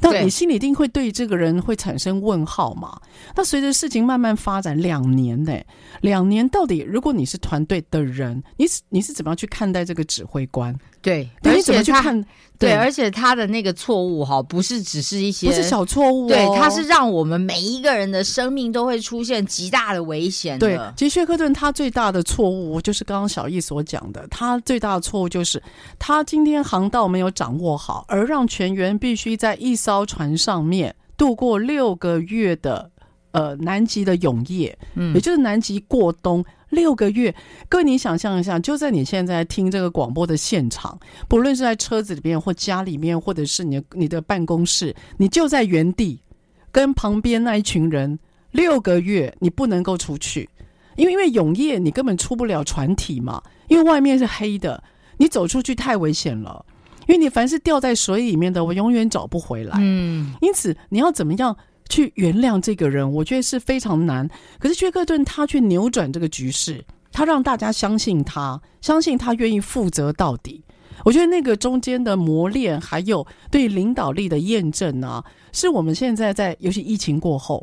[0.00, 2.98] 但你心里一定会对这个人会产生问号嘛？
[3.36, 5.52] 那随着事情慢慢发展，两年呢，
[6.00, 10.74] 两年到底，如果你是团队的人，你是你是怎么样去看待这个指挥官？
[11.02, 12.24] 对，对，你怎么去看？
[12.58, 20.56] 对，而且他的那个错误哈，不是只是一些，不是小错误，哦，对，他是让我们每一个人的生命都会出现极大的危险。
[20.60, 25.60] 对，其实薛克顿他最大的错误就是刚刚小易所讲的，他最大的错误就是
[25.98, 32.88] 他今天航道没有掌握好，而让全员必须在一艘船上面度过六个月的
[33.32, 37.32] 呃南极的永夜，嗯也就是南极过冬六个月。
[37.68, 46.20] 各位，你想象一下，就在你现在听这个广播的现场，不论是在车子里面或家里面，或者是你的你的办公室，你就在原地
[46.72, 48.18] 跟旁边那一群人
[48.50, 50.48] 六个月，你不能够出去，
[50.96, 54.82] 因为因为永夜你根本出不了船体嘛，因为外面是黑的，
[55.18, 56.64] 你走出去太危险了。
[57.08, 59.76] 因为你凡是掉在水里面的，我永远找不回来。
[59.80, 61.54] 嗯，因此你要怎么样
[61.92, 64.26] 去原谅这个人，我觉得是非常难。
[64.58, 70.64] 可是薛克顿他去扭转这个局势，他让大家相信他，相信他愿意负责到底。
[71.04, 77.62] 我觉得那个中间的磨练，还有对领导力的验证啊，是我们现在在，尤其疫情过后，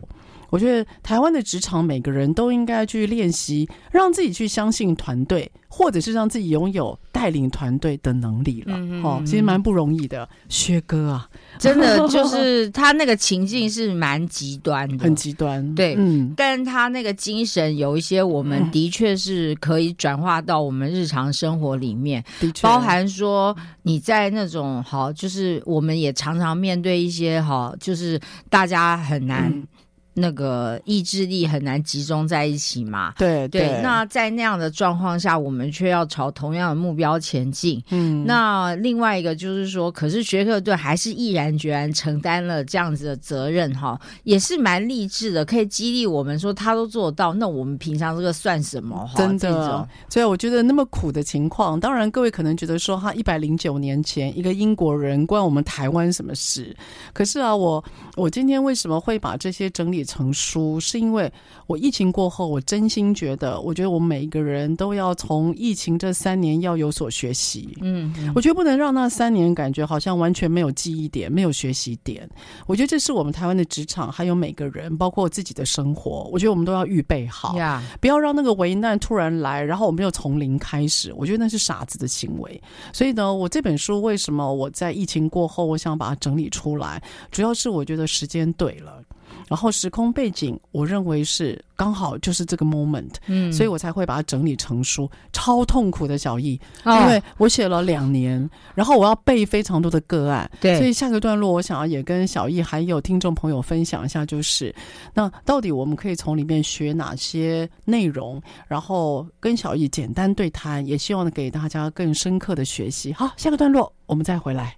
[0.49, 5.51] 我觉得台湾的职场每个人都应该去练习，让自己去相信团队。
[5.71, 10.27] 或者是让自己拥有带领团队的能力了，嗯、哦，其实蛮不容易的。
[10.49, 15.75] 薛哥啊，真的 就是他那个情境是蛮极端的，很极端。
[15.75, 29.51] 对，嗯，但他那个精神有一些，我们的确是可以转化到我们日常生活里面，的确，包含说你在那种好，就是我们也常常面对一些好，就是大家很难。
[29.53, 29.67] 嗯
[30.13, 33.13] 那个意志力很难集中在一起嘛？
[33.17, 33.81] 对对，对。
[33.81, 37.81] 那在那样的状况下，我们却要朝同样的目标前进。
[37.89, 38.25] 嗯。
[38.25, 49.07] 那另外一个就是说，可是学克队还是毅然决然承担了这样子的责任，哈，也是蛮励志的，可以激励我们说他都做得到，那我们平常这个算什么？
[49.07, 49.87] 哈，真的。
[50.09, 56.75] 所以我觉得那么苦的情况，当然各位可能觉得说，他一百零九年前一个英国人关我们台湾什么事？
[57.13, 57.83] 可是啊，我
[58.15, 61.31] 我今天为什么会把这些整理成书，是因为
[61.67, 67.77] 我疫情过后，我真心觉得，我觉得我们每一个人都要从疫情这三年要有所学习。
[67.81, 72.29] 嗯，嗯，我觉得不能让那三年感觉好像完全没有记忆点，没有学习点。
[72.65, 77.55] 我觉得这是我们台湾的职场，还有每个人，包括我自己的生活，我觉得我们都要预备好.
[77.99, 81.13] 不要让那个危难突然来，然后我们又从零开始。
[81.15, 82.61] 我觉得那是傻子的行为。
[82.93, 89.01] 所以呢，我这本书为什么我在疫情过后，我想把它整理出来，主要是我觉得时间对了。
[89.49, 95.09] 然后时空背景，我认为是刚好就是这个 moment，嗯，所以我才会把它整理成书。
[95.33, 104.73] 超痛苦的小易，哦、因为我写了两年，然后我要背非常多的个案，对，所以下个段落我想要也跟小易还有听众朋友分享一下，就是
[105.13, 113.11] 那到底我们可以从里面学哪些内容，然后跟小易简单对谈，也希望给大家更深刻的学习。
[113.13, 114.77] 好，下个段落我们再回来。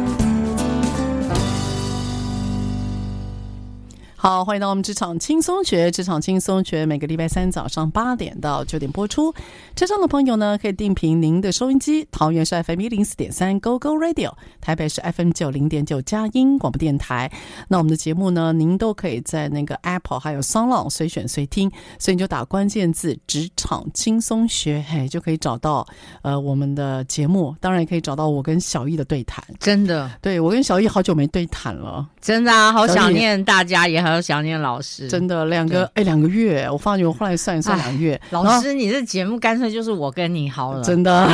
[4.23, 9.33] 好，欢迎到我们职场轻松学，职场轻松学每个礼拜三早上八点到九点播出。
[9.75, 17.31] 车上的朋友呢，可以定频您的收音机，桃园是 FM 一零四点三 Go Go Radio，台北是 FM 九零点九佳音广播电台。
[17.67, 25.83] 那我们的节目呢，您都可以在那个 Apple 还有 SoundOn 随选随听，所以你就打关键字“职场轻松学”，嘿，就可以找到
[26.21, 27.55] 呃我们的节目。
[27.59, 29.43] 当然也可以找到我跟小艺的对谈。
[29.59, 34.10] 真的，对我跟小艺好久没对谈了，真的啊，好想念大家，也很。
[34.11, 38.19] 还要想念老师，真的两个哎，两个月，我发觉我后来算一算两个月。
[38.31, 41.29] 老师，你这节目干脆就是我跟你好了，真的。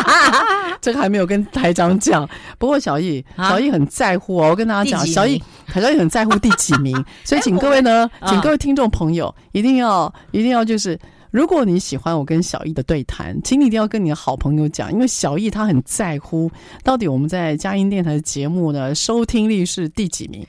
[0.82, 2.28] 这个还没有跟台长讲，
[2.58, 4.48] 不过小易，小易很在乎哦。
[4.50, 10.98] 我跟大家讲，小易，小易很在乎第几名，所以请各位呢， 请各位听众朋友一定要，一定要就是。
[11.30, 16.50] 如果你喜欢我跟小易的对谈，请你一定要跟你的好朋友讲，因为小易他很在乎
[16.82, 20.44] 到底我们在佳音电台的节目呢，收听率是第几名。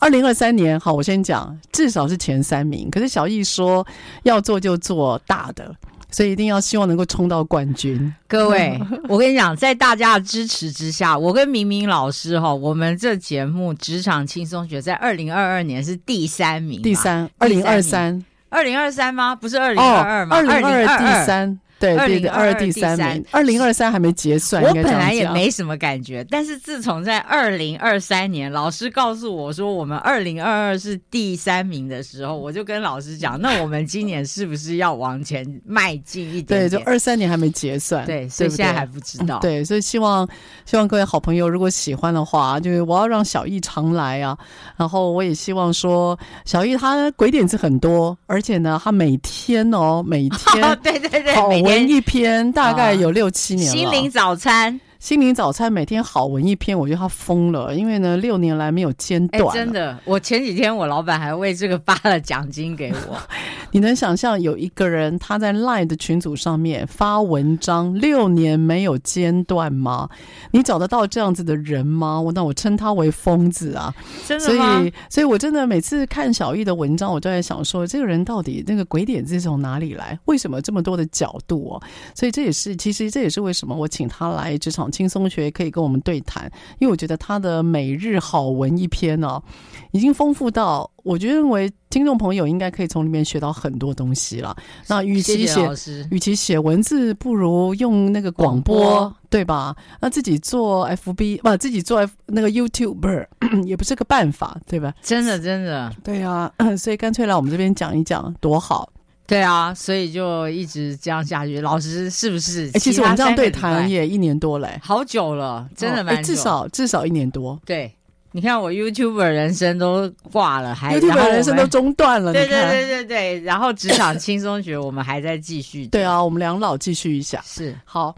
[0.00, 2.90] 二零二三年，好，我先讲，至少是前三名。
[2.90, 3.86] 可是小易说
[4.24, 5.72] 要做就做大的，
[6.10, 8.12] 所以一定要希望能够冲到冠军。
[8.26, 8.76] 各位，
[9.08, 18.24] 我跟你讲，在大家的支持之下，我跟明明老师哈，我们这节目《职场轻松学》在二零二二年是第三名，第三，二零二三。
[18.54, 19.34] 二零二三吗？
[19.34, 20.36] 不是二零二二吗？
[20.36, 21.58] 二零二二第三。
[21.84, 24.62] 对对对，二第三名，二零二三还没结算。
[24.62, 36.70] 我本来也没什么感觉，但是自从在二零二三年，老师告诉我说我们二零二二是第三名的时候，我就跟老师讲，那我们今年是不是要往前迈进一点，点？
[36.70, 39.38] 对，就二三年还没结算，对，所以现在还不知道。
[39.40, 40.28] 对，所以希望
[40.64, 44.36] 希望各位好朋友如果喜欢的话，就是我要让小易常来啊。
[44.76, 51.48] 然后我也希望说，小易他鬼点子很多，而且呢，他每天哦，每天 对对对，好。
[51.74, 53.72] 文一篇大概有六七年了。
[53.72, 59.54] 心灵早餐，心灵早餐每天好文一篇，我觉得他疯了，因为呢六年来没有间断。
[59.54, 63.20] 真的，我前几天我老板还为这个发了奖金给我。
[63.72, 70.08] 你能想象有一个人他在 Line 的群组上面发文章六年没有间断吗？
[70.52, 72.18] 你找得到这样子的人吗？
[72.18, 73.94] 我那我称他为疯子啊！
[74.26, 74.78] 真的吗？
[74.78, 80.18] 所以，所以我真的每次看小易的文章，我都在想说，这个人到底那个鬼点子是从哪里来？
[80.24, 81.82] 为什么这么多的角度哦？
[82.14, 89.42] 所以这也是，其实这也是为什么我请他来职场轻松学，可以跟我们对谈，因为我觉得他的每日好文一篇呢、哦，
[89.90, 90.88] 已经丰富到。
[91.02, 94.56] 我觉得认为听众朋友应该可以从里面学到很多东西了。
[94.88, 99.76] 那与其写，与其写文字，不如用那个广播，广播对吧？
[100.00, 103.26] 那自己做 FB，不，自己做 F 那个 YouTuber
[103.66, 104.94] 也不是个办法，对吧？
[105.02, 106.50] 真的，真的，对啊。
[106.78, 108.88] 所以干脆来我们这边讲一讲，多好。
[109.26, 111.60] 对啊，所以就一直这样下去。
[111.60, 112.70] 老师是不是？
[112.74, 117.58] 哎，其实我们这样对谈也一年多嘞，好久了，真的蛮久，至少至少一年多。
[117.64, 117.94] 对。
[118.36, 122.32] 你看我 YouTuber 人生都挂了，还 YouTuber 人生都中断了。
[122.32, 125.86] 对对对对对，然后职场轻松学我们还在继续。
[125.86, 127.40] 对啊，我们两老继续一下。
[127.46, 128.12] 是好，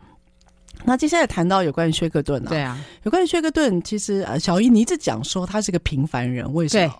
[0.86, 6.94] 那接下来谈到有关于薛克顿啊，对啊，有关于薛克顿，其实呃，小易你一直讲说他是个平凡人，为什么？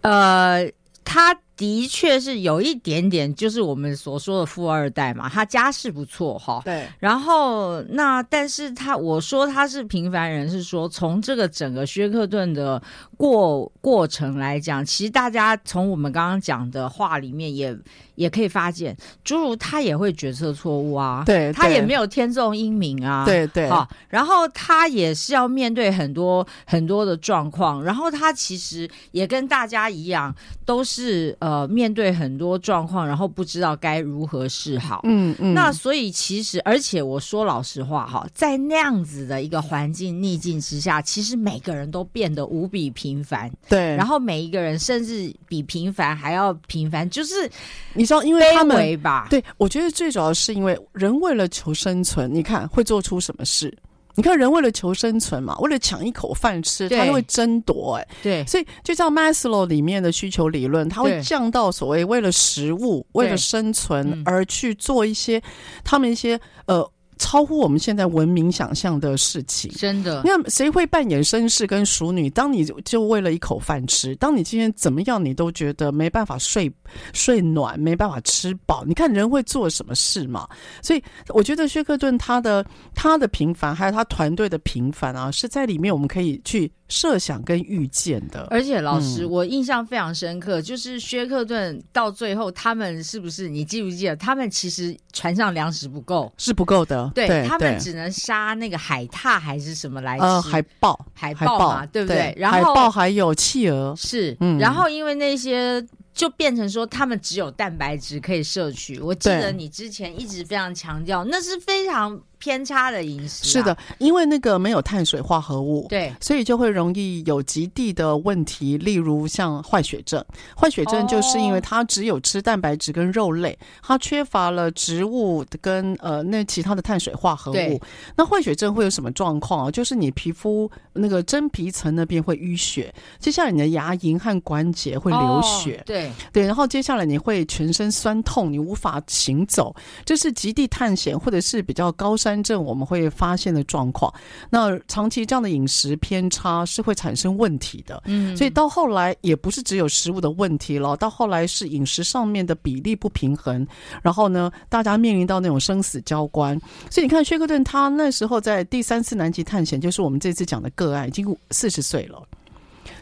[0.00, 0.68] 呃，
[1.04, 1.34] 他。
[1.60, 6.62] 的确是有一点点，就是我们所说的富二代嘛，他家世不错哈。
[6.64, 6.88] 对。
[6.98, 12.82] 然后那，但是他我说他是平凡人，是说从这个整个薛克顿的
[13.14, 17.76] 过过程来讲，其实大家从我们刚刚讲的话里面也
[18.14, 23.68] 也可以发现，诸如他也会决策错误啊，对，他也没有天纵英明啊，对对。
[23.68, 30.34] 好，然后他也是要面对很多很多的状况，然后他其实也跟大家一样，
[30.64, 31.49] 都是呃。
[31.50, 35.00] 呃，面对很多状况，然后不知道该如何是好。
[35.02, 43.50] 嗯嗯，那所以其实，而且我说老实话哈，在那样子的一个环境逆境之下，其实每个人都变得无比平凡。
[43.68, 47.50] 对，然后每一个人甚至比平凡还要平凡，就是
[47.94, 49.26] 你知道，因为他们吧？
[49.28, 53.76] 对，我觉得最主要是因为人为了求生存，你看会做出什么事。
[54.16, 58.08] 你看，人为了求生存嘛，为了抢一口饭吃，他就会争夺哎。
[58.22, 65.40] 对，所以就像 Maslow 里面的需求理论，他会降到所谓为了食物、为了生存而去做一些
[65.84, 66.90] 他们一些呃
[67.20, 69.70] 超乎我们现在文明想象的事情。
[69.76, 72.30] 真的，那谁会扮演绅士跟淑女？
[72.30, 76.72] 当你就为了一口饭吃，当你今天怎么样，你都觉得没办法睡
[77.12, 78.82] 睡暖，没办法吃饱。
[78.86, 80.48] 你看人会做什么事嘛？
[80.82, 82.64] 所以我觉得薛克顿他的
[82.94, 88.46] 他的平凡，还有他团队的平凡啊，是在里面我们可以去设想跟预见的。
[88.50, 94.14] 而且老师，嗯、我印象非常深刻，就是薛克顿到最后，他们是不是你记不记得？
[94.16, 97.10] 他们其实船上粮食不够，是不够的。
[97.14, 100.24] 对，对他们只能杀那个海獭还是什么来吃？
[100.24, 102.16] 呃，海豹，海豹嘛，对不对？
[102.16, 105.82] 对然后海豹还有企鹅是，嗯，然后因为那些。
[106.12, 108.98] 就变成说，他们只有蛋白质可以摄取。
[109.00, 113.52] 我记得你之前一直非常强调，那是非常偏差的饮食啊。
[113.52, 120.24] 是的，因为那个没有碳水化合物，对，所以就会容易有极地的问题，例如像坏血症。
[120.56, 127.80] 坏血症就是因为它只有吃蛋白质跟肉类，它缺乏了植物跟呃那其他的碳水化合物。
[128.16, 129.70] 那坏血症会有什么状况啊？
[129.70, 135.76] 就是你皮肤那个真皮层那边会淤血，接下来你的牙龈和关节会流血。
[135.76, 136.10] 哦，对。
[136.32, 139.74] 对，然后接下来你会全身酸痛，你无法行走，
[140.04, 144.12] 这是极地探险或者是比较高山症我们会发现的状况。
[144.50, 153.66] 那长期这样的饮食偏差是会产生问题的，嗯，所以到后来也不是只有食物的问题了，到后来是饮食上面的比例不平衡，
[154.02, 156.60] 然后呢，大家面临到那种生死交关。
[156.90, 162.22] 所以你看，薛克顿他那时候在第三次南极探险，就是我们这次讲的个案，已经四十岁了。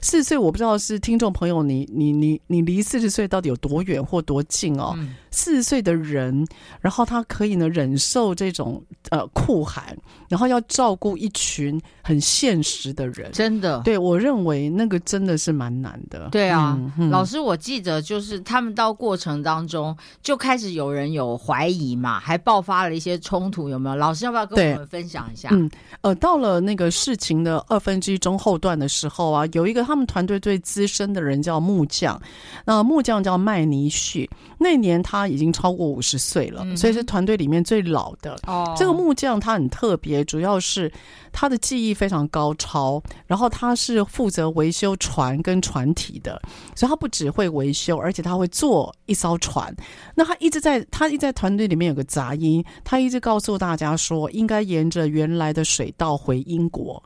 [0.01, 4.97] 四十岁，我不知道是听众朋友你，你你你你离四十岁到底有多远或多近哦？
[5.31, 6.47] 四十岁的人，
[6.81, 9.97] 然后他可以呢忍受这种呃酷寒，
[10.29, 16.29] 然后要照顾一群很现实的人，真的，对我认为那个真的是蛮难的。
[16.31, 23.97] 对啊，嗯嗯、老师，我记得就是他们到过程当中就开始有人有怀疑嘛，还爆发了一些冲突，有没有？
[23.97, 25.51] 老师要不要跟我们分享一下？
[25.53, 25.71] 嗯，
[26.01, 29.88] 呃，到了那个事情的二分之一中后段的时候啊，有一个。
[29.89, 32.21] 他们团队最资深的人叫木匠，
[32.67, 34.29] 那木匠叫麦尼旭，
[34.59, 38.39] 那年他已经超过五十岁了，嗯、所以是团队里面最老的。
[38.47, 40.93] 哦，这个木匠他很特别，主要是
[41.33, 46.41] 他的技艺非常高超，然后他是负责维修船跟船体的，
[46.77, 49.75] 所以他不只会维修，而且他会做一艘船。
[50.15, 57.03] 那他一直在他一直在团队里面有个杂音，他一直告诉大家说，应该沿着原来的水道回英国。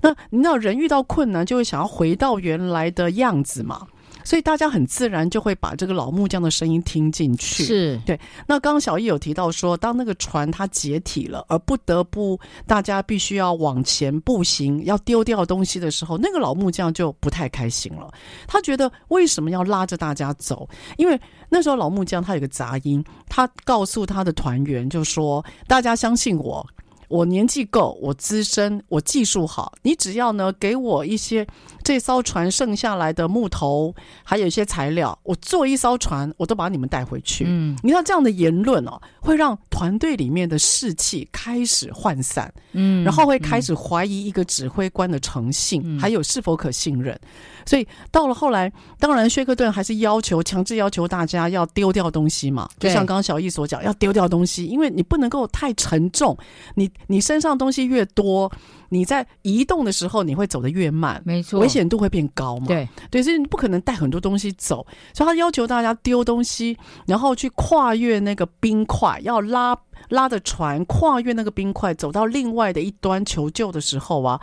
[0.00, 3.86] 那你知道人遇到困难就会想要回到原来的样子嘛？
[4.26, 7.62] 所以大家很自然就会把这个老木匠的声音听进去。
[7.62, 8.18] 是对。
[8.46, 18.10] 那刚刚小易有提到说，当那个船它解体了，而不得不大家必须要往前步行，要丢掉东西的时候，那个老木匠就不太开心了。
[18.46, 20.66] 他觉得为什么要拉着大家走？
[20.96, 21.20] 因为
[21.50, 26.66] 那时候老木匠他有个杂音，他告诉他的团员就说：“大家相信我。”
[27.08, 29.72] 我年纪够，我资深，我技术好。
[29.82, 31.46] 你只要呢给我一些
[31.82, 37.44] 这艘船剩下来的木头，还有一些材料，我做一艘船，我都把你们带回去。
[37.46, 42.52] 嗯，你知道这样的言论哦，会让团队里面的士气开始涣散。
[42.72, 47.18] 嗯，然后会开始怀疑一个指挥官的诚信，嗯，还有是否可信任。
[47.66, 56.36] 所以到了后来，当然薛克顿还是要求强制要求大家要丢掉东西嘛，就像刚刚小易所讲，要丢掉东西，因为你不能够太沉重，
[56.74, 58.50] 你你身上东西越多，
[58.88, 62.66] 你在移动的时候你会走得越慢，没错，危险度会变高嘛。
[62.66, 66.76] 对对，所以你不可能带很多东西走，所以他要求大家丢东西，
[67.06, 69.76] 然后去跨越那个冰块，要拉
[70.08, 74.40] 拉着船跨越那个冰块，走到另外的一端求救的时候啊。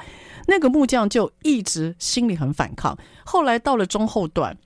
[0.48, 4.58] 那个木匠就一直心里很反抗，后来到了中后段，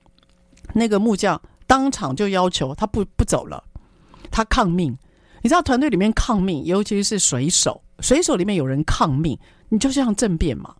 [0.74, 3.62] 那个木匠当场就要求他不不走了，
[4.30, 4.98] 他抗命。
[5.46, 9.38] 你知道团队里面抗命，尤其是水手，水手里面有人抗命，
[9.68, 10.74] 你就像政变嘛，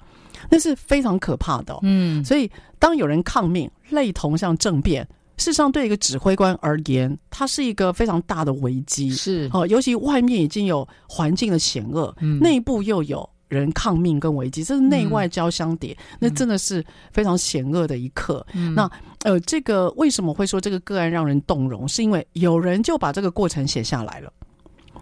[0.50, 1.78] 那是非常可怕的哦。
[1.84, 2.50] 嗯，所以
[2.80, 5.06] 当有人抗命，类同像政变，
[5.36, 9.08] 事实上对一个指挥官而言，它是一个非常大的危机。
[9.10, 13.30] 是哦，尤其外面已经有环境的险恶，嗯，内部又有。
[13.48, 18.44] 人抗命跟危机，这是内外交相叠，嗯、那真的是非常险恶的一刻。
[18.54, 18.90] 嗯、那
[19.22, 21.86] 呃，这个为什么会说这个个案让人动容？
[21.86, 24.32] 是因为有人就把这个过程写下来了，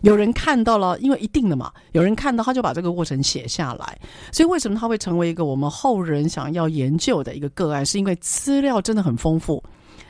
[0.05, 3.99] 有人看到了，因为一定的嘛，有人看到他就把这个过程写下来。
[4.31, 7.85] 所以为什么他会成为一个我们后人想要研究的一个个案？
[7.85, 9.63] 是因为资料真的很丰富，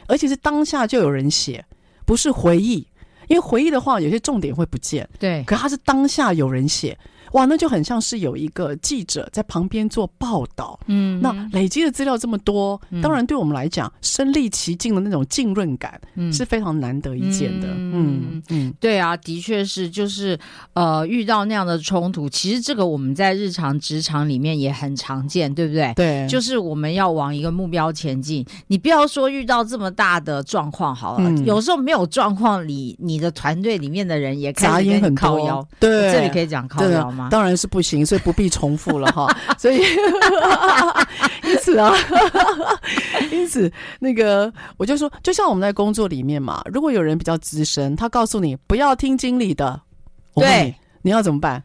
[0.08, 1.64] 而且是当下就有人写，
[2.04, 2.86] 不是回忆。
[3.28, 5.08] 因为回忆的话，有些重点会不见。
[5.18, 6.98] 对，可他是当下有人写。
[7.34, 10.78] 哇，那就很像是有一个记者在旁边做报道。
[10.86, 16.00] 嗯，那累积的资料这么多，嗯、当然对我们来讲，身历其境的那种浸润感
[16.32, 17.66] 是非常难得一见的。
[17.68, 20.38] 嗯嗯，嗯，对啊，的确是，就是
[20.74, 25.92] 呃，遇到那样的冲突，其实这个我们在日常职场里面也很常见，对不对？
[25.94, 28.46] 对，就是我们要往一个目标前进。
[28.68, 35.66] 你不要说遇到这么大的状况好了，嗯、有时候没有状况里，你的团队里面的人也开始跟你靠腰。
[35.80, 37.28] 对，这里可以讲靠腰吗？
[37.30, 39.26] 当然是不行，所以不必重复了哈。
[39.58, 39.80] 所以，
[41.44, 41.94] 因此啊，
[43.32, 49.80] 因此那个我就说，就像我们在工作里面嘛，如果有人比较资深，他告诉你不要听经理的，
[50.34, 51.62] 对，你要怎么办？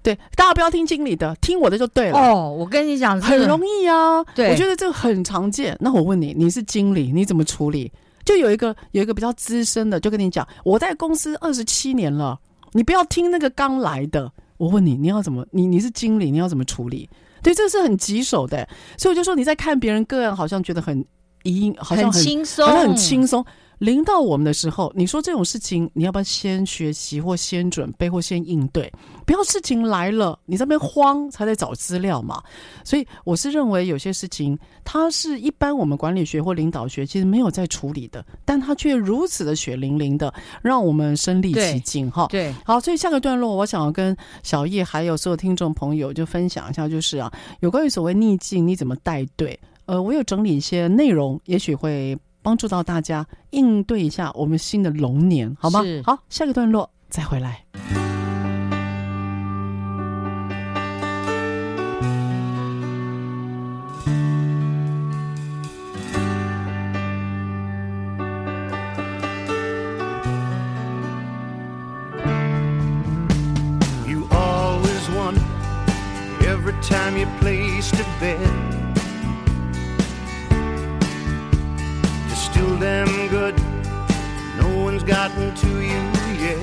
[0.00, 2.18] 对，大家不要听经理的，听我的就对了。
[2.18, 4.22] 哦，我跟你讲，很容易啊。
[4.34, 5.76] 对，我觉得这个很常见。
[5.80, 7.92] 那我问你，你是经理，你怎么处理？
[8.24, 12.38] 就有一个有一个比较资深的，就跟你讲，我在公司二十七年了，
[12.72, 14.30] 你不要听那个刚来的。
[14.58, 15.46] 我问你，你要怎么？
[15.52, 17.08] 你你是经理，你要怎么处理？
[17.42, 18.68] 对，这是很棘手的。
[18.98, 21.04] 所以我就说，你在看别人个案，好像觉得很
[21.44, 23.44] 一，好像很轻松，好像很轻松。
[23.78, 28.92] 临到我们的时候，你说这种事情，你要不要先学习或先准备或先应对？
[29.24, 32.42] 不要事情来了，你在那边慌才在找资料嘛。
[32.82, 42.26] 所以我是认为有些事情，它是一般我们管理学或领导学其实没有在处理的，但它却如此的血淋淋的，让我们身历其境哈。
[42.30, 49.58] 对，好，所以下个段落，我想要跟小叶还有所有听众朋友就分享一下，就是啊，有关于所谓逆境你怎么带队？
[49.86, 52.18] 呃，我有整理一些内容，也许会。
[52.42, 55.82] 帮助到大家应对一下我们新的龙年，好吗？
[56.04, 57.64] 好，下个段落再回来。
[74.06, 75.34] You always won
[76.40, 78.87] every time you placed be
[85.28, 86.02] gotten to you
[86.44, 86.58] yet.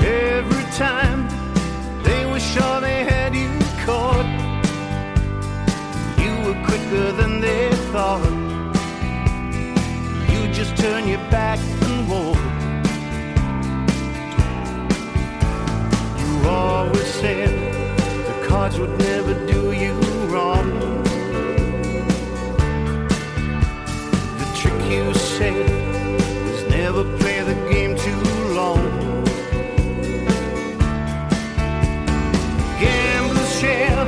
[0.00, 1.28] Every time
[2.02, 3.50] they were sure they had you
[3.84, 4.28] caught,
[6.18, 8.24] you were quicker than they thought.
[10.30, 12.38] You just turn your back and walk.
[16.20, 17.50] You always said
[18.28, 19.43] the cards would never
[24.94, 25.68] you said
[26.52, 28.22] is never play the game too
[28.60, 28.82] long.
[32.80, 34.04] Gamblers share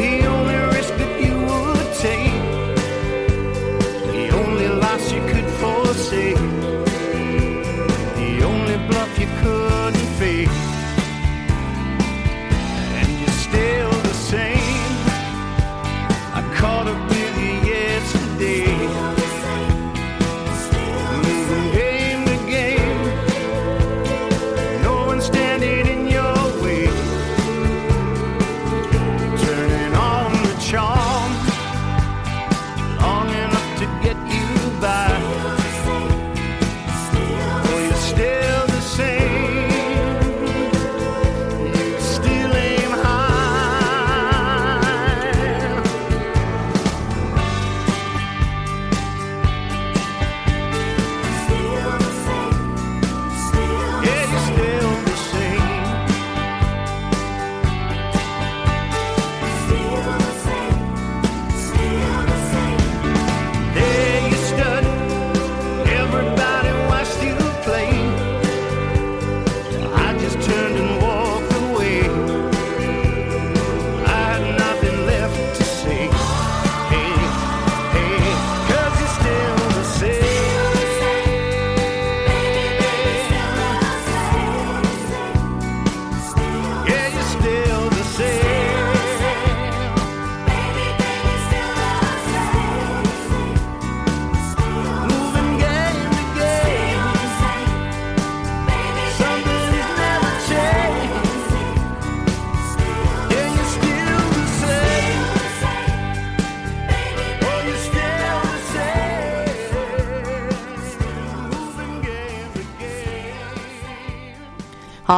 [0.00, 2.42] the only risk that you would take,
[4.16, 6.34] the only loss you could foresee,
[8.20, 10.63] the only bluff you couldn't fake.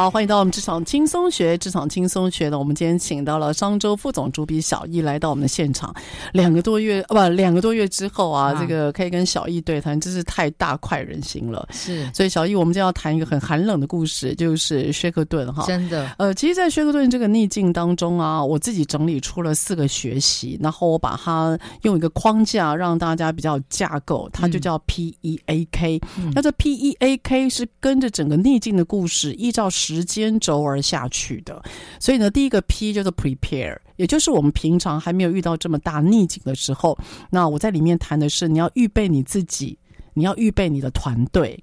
[0.07, 1.57] 好，欢迎到我们职场轻松学。
[1.57, 5.93] 职场轻松学呢，我们今天请到了商周副总主笔小易来到我们的现场。
[6.31, 11.67] 两个多月，不，两个多月之后啊，啊这个可以跟小易对谈，真是太大快人心了。
[11.73, 15.65] 是，所以小易，我们今天要谈一个很寒冷的故事，就是薛克顿哈。
[15.67, 25.99] 真的，呃，其实，在薛克顿这个逆境当中啊，我自己整理出了四个学习，然后我把它用一个框架让大家比较架构，它就叫 P E A K。
[26.17, 31.59] 嗯、那这 P E A K 是跟着整个逆境的故事，依照时时间轴而下去的，
[31.99, 36.95] 所以呢，第一个 P 就是 prepare，也就是我们平常还没有遇到这么大逆境的时候，
[37.31, 39.75] 那我在里面谈的是你要预备你自己，
[40.17, 41.57] 你要预备你的团队。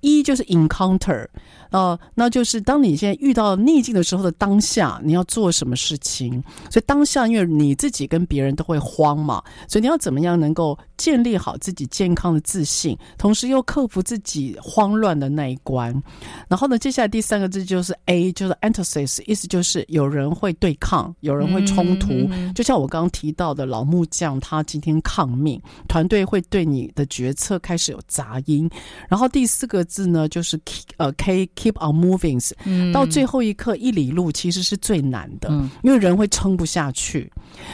[0.00, 1.26] 一、嗯、就是 encounter。
[1.70, 6.32] 呃，那就是当你现在遇到逆境的时候的当下，你要做什么事情？
[6.70, 15.90] 所以当下，因为你自己跟别人都会慌嘛，所以你要怎么样能够建立好自己健康的自信，同时又克服自己慌乱的那一关。
[16.46, 22.08] 然后呢，接下来第三个字就是 A，就是 antithesis，意思就是有人会对抗，有人会冲突。
[22.32, 28.68] 嗯、就像我刚刚提到的老木匠，他今天抗命，团队会对你的决策开始有杂音。
[29.08, 31.48] 然后第四个字呢，就是 K，呃 K。
[31.54, 37.30] Keep on moving，到最后一刻一里路其实是最难的，嗯、因为人会撑不下去，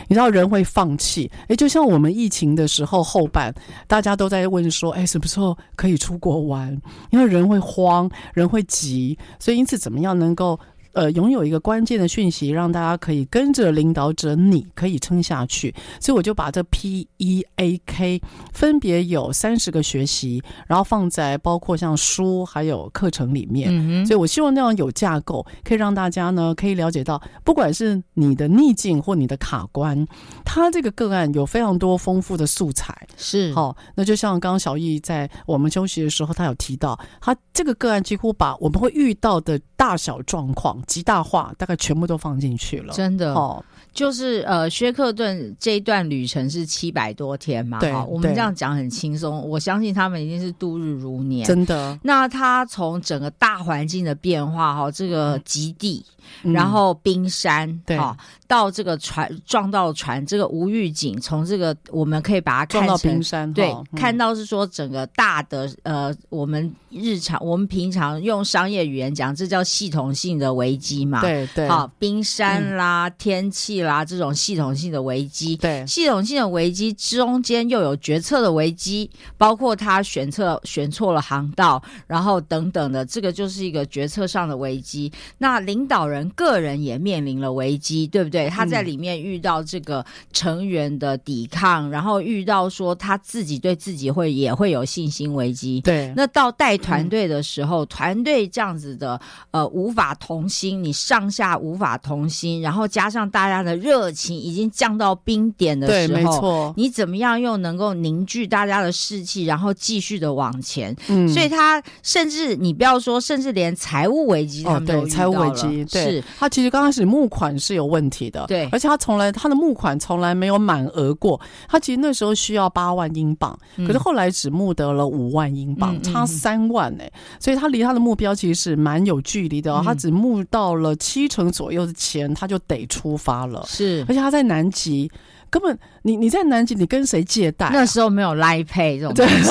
[0.09, 1.31] 你知道人会放弃。
[1.47, 3.55] 哎，就像我们疫情的时候后半，
[3.87, 6.77] 大家都在问说，哎，什么时候可以出国玩？
[7.11, 10.59] 因为人会慌，人会急，所以因此怎么样能够？
[10.93, 15.75] 呃，拥有一个关键的讯息，让大家可以跟着领导者，你可以撑下去。
[16.01, 18.21] 所以我就把这 P E A K
[18.53, 23.69] 分别有三十个学习，然后放在包括像书还有课程里面。
[23.71, 30.07] 嗯、所以我希望那样有架构，可以让大家呢可以了解到，不管是你的逆境或你的卡关，
[30.45, 33.07] 他这个个案有非常多丰富的素材。
[33.17, 40.78] 是，好，那就像刚刚小易在我们休息的时候，他有提到，他这个个案几乎把我们会遇到的大小状况。
[40.87, 42.93] 极大化，大概全部都放进去了。
[42.93, 47.79] 真的，哦，就是呃，薛克顿这一段旅程是七百多天嘛。
[47.79, 49.47] 对，我们这样讲很轻松。
[49.49, 51.47] 我相信他们一定是度日如年。
[51.47, 51.99] 真的。
[52.03, 56.05] 那他从整个大环境的变化，哈，这个极地。
[56.43, 57.99] 嗯然后冰山，嗯、对，
[58.47, 85.11] 到这个船撞到船，这个无预警，从这个我们可以把它看到冰山，对，嗯、看到是说整个大的呃，我们日常我们平常用商业语言讲，这叫系统性的危机嘛，对对，好，冰山啦、嗯、天气啦这种系统性的危机，对，系统性的危机中间又有决策的危机，包括他选错选错了航道，然后等等的，这个就是一个决策上的危机。
[85.39, 86.19] 那领导人。
[86.19, 88.49] 人个人也面临了危机，对不对？
[88.49, 95.81] 他在里面遇到这个成员的抵抗，嗯、然后遇到说他自己对自己会也会有信心危机。
[95.83, 99.21] 对，那到带团队的时候，嗯、团队这样子的
[99.53, 110.95] 呃无法同心，你上下无法同心，然后加上大家的热情已经降到冰点的时候，对，没错，你怎么样又能够凝聚大家的士气，然后继续的往前？
[111.09, 116.03] 嗯，所以他甚至你不要说，甚至连财务危机他们都遇到了，哦、财务危机对。
[116.05, 121.41] 是他其实刚开始募款是有问题的，对，而且他从来他的募款从来没有满额过。
[121.69, 127.05] 他其实那时候需要八万英镑，嗯、可是后来只募得了五万英镑，嗯、差三万呢、
[127.41, 129.81] 所以他离他的目标其实是蛮有距离的哦。
[129.83, 133.58] 嗯、他只募到了七成左右的钱，他就得出发了。
[133.67, 135.11] 是，而且他在南极，
[135.51, 137.71] 根本你你在南极，你跟谁借贷、啊？
[137.73, 139.51] 那时候没有 Line Pay 这种东西。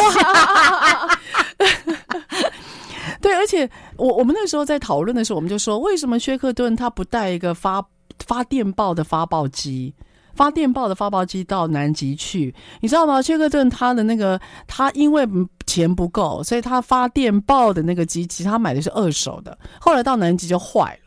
[3.22, 7.84] 对， 而且我我们那时候在讨论的时候，我们就说，为什么薛克顿他不带一个发
[8.26, 9.94] 发电报的发报机，
[10.36, 12.54] 发电报的发报机到南极去？
[12.82, 13.22] 你知道吗？
[13.22, 15.28] 薛克顿他的那个，他因为
[15.66, 20.98] 钱不够，所以他发电报的那个机器，他买的是二手的，后来到南极就坏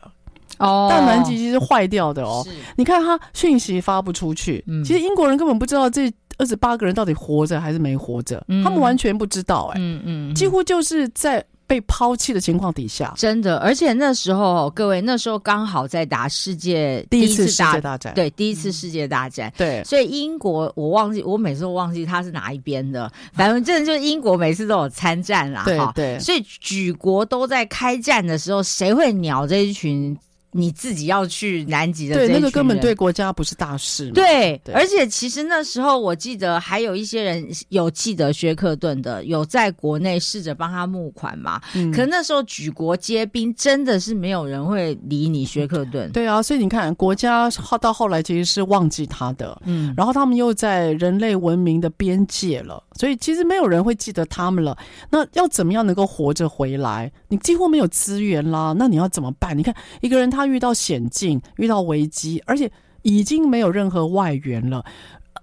[0.61, 2.45] 哦，但南极其实坏掉的哦。
[2.75, 9.77] 你看他讯息发不出去，嗯、其实英国人根本不知道这二十八个人到底活着还是没活着，嗯、他们完全不知道、欸。
[9.77, 11.43] 哎，嗯嗯，几乎就是在。
[11.67, 30.13] 被抛弃的情况底下，真的，而且那时候各位那时候刚好在打世界第一次世界大战，对，第一次世界大战，对，所以英国我忘记，我每次都忘记他是哪一边的，反正真的就是英国每次都有参战啦，对对，所以举国都在开战的时候，谁会鸟这一群
[30.51, 41.61] 你自己要去南极的对，那个根本对国家不是大事对而且其实那时候我记得还有一些人有记得薛克顿的，有在国内试着帮他募款嘛。
[41.73, 46.11] 嗯，可那时候举国皆兵，真的是没有人会理你薛克顿。
[46.11, 47.49] 对啊，所以你看，国家
[47.79, 49.61] 到后来其实是忘记他的。
[49.65, 54.77] 嗯，然后他们又在人类文明的边界了，所以其实没有人会记得他们了。
[55.09, 57.11] 那要怎么样能够活着回来？
[57.27, 59.57] 你几乎没有资源啦，那你要怎么办？
[59.57, 62.71] 你看一个人他他遇到险境，遇到危机，而且
[63.03, 64.83] 已经没有任何外援了，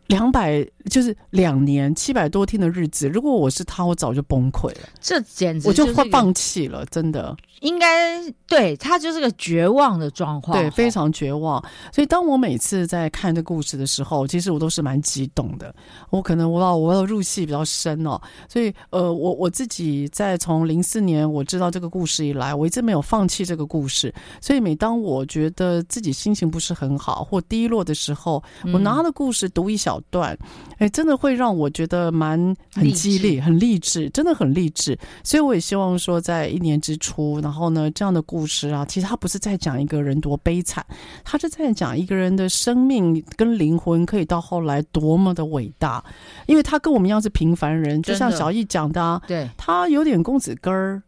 [0.08, 4.88] 两百就是两年七百多天的日子，如果我是他，我早就崩溃了。
[5.00, 7.36] 这简直我就会放弃了，真的。
[7.60, 11.60] 应该对他就是个绝望的状况，对，非常绝望。
[11.92, 15.74] 所以当我每次在看这故事的时候，其实我都是蛮激动的。
[16.08, 24.14] 我可能我要我要入戏比较深哦，所以呃，我我自己在从零四年我知道这个故事以来，我一直没有放弃这个故事。
[24.40, 28.42] 所以每当我觉得自己心情不是很好或低落的时候，
[28.72, 30.36] 我拿的故事读一小段。
[30.78, 32.38] 哎，真的会让我觉得蛮
[32.74, 34.96] 很激励、很励志，真的很励志。
[35.24, 40.84] 所以我也希望说，在一年之初，然后呢，这样的故事啊，其实他不是在讲一个人多悲惨，
[41.24, 46.04] 他是在讲一个人的生命跟灵魂可以到后来多么的伟大。
[46.46, 51.02] 因为他跟我们一样是平凡人，就像小易讲的啊，对，他有点公子哥儿，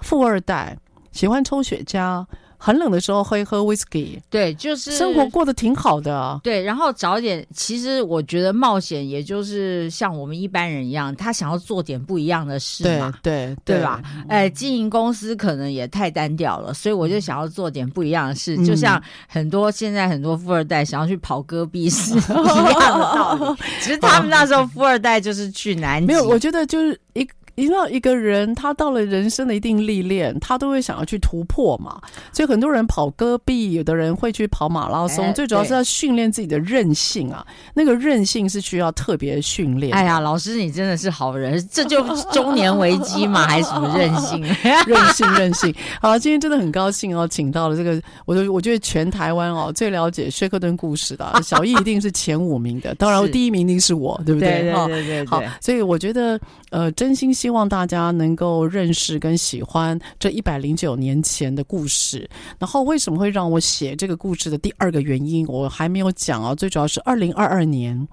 [0.00, 0.76] 富二代，
[1.12, 2.24] 喜欢抽雪茄。
[2.64, 6.40] 很冷的时候会喝 whisky，对，就是生活过得挺好的啊。
[6.42, 14.00] 对，然后找点，其实我觉得冒险也就是像我们一般人一样，他想要做点不一样的事嘛，对对对吧？
[14.30, 18.98] 哎，经营公司可能也太单调了，所以我就想要做点不一样的事，嗯、就像
[19.28, 23.62] 很多现在很多富二代想要去跑戈壁是 一样的道理。
[23.82, 27.28] 其实他们那时候 富二代就是去南极，没有，我觉得就是一。
[27.54, 32.00] 你知道一个人，他到了人生的一定历练，他都会想要去突破嘛。
[32.32, 37.46] 所以很多人跑戈壁，有的人会去跑马拉松，最主要是要训练自己的韧性啊。
[37.74, 39.94] 那个韧性是需要特别训练。
[39.94, 42.02] 哎呀，老师你真的是好人，这就
[42.32, 44.42] 中年危机嘛，还是什么韧性？
[44.86, 45.74] 韧性，韧性。
[46.00, 54.62] 好，今天真的很高兴哦，请到了这个，我就我觉得全台湾哦最了解薛克顿故事的小易一定是前五名的，当然第一名一定是我，对不对？
[54.62, 55.26] 对对对对。
[55.26, 56.38] 好，所以我觉得
[56.74, 57.32] 呃，真心。
[57.32, 62.28] 希望大家能够认识跟喜欢这一百零九年前的故事。
[62.58, 66.52] 然后为什么会让我写这个故事的第二个原因，我还没有讲啊。
[66.52, 68.08] 最主要是二零二二年，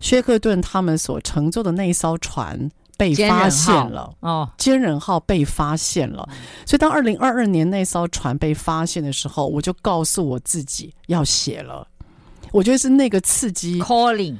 [0.00, 6.26] 薛克顿他们所乘坐的那一艘船被发现了哦，坚忍号被发现了。
[6.64, 11.86] 所以当二零二二年那艘船被发现的时候，我就告诉我自己要写了。
[12.52, 14.36] 我觉得是那个刺激，calling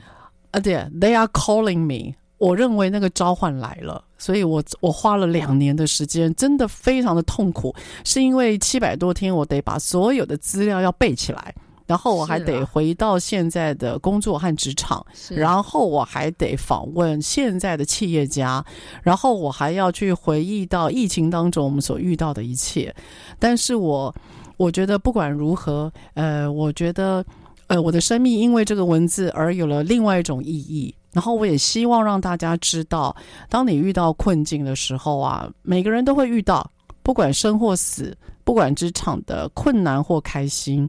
[0.52, 2.14] 啊，对，they are calling me。
[2.38, 7.74] 我认为那个召唤来了，所以我我花了两年的时间，真的非常的痛苦，
[8.04, 11.52] 是因为七百多天，我得把所有的资料要背起来，
[11.84, 18.64] 然后我还得回到现在的工作和职场，然后我还得访问现在的企业家，
[19.02, 22.94] 然后我还要去回忆到疫情当中我们所遇到的一切，
[23.40, 24.14] 但是我
[24.56, 27.24] 我觉得不管如何，呃，我觉得
[27.66, 30.94] 呃，我的生命因为这个文字而有了另外一种意义。
[31.12, 33.14] 然后我也希望让大家知道，
[33.48, 36.70] 当你遇到困境的时候啊，每个人都会遇到，
[37.02, 40.88] 不管生或死，不管职场的困难或开心，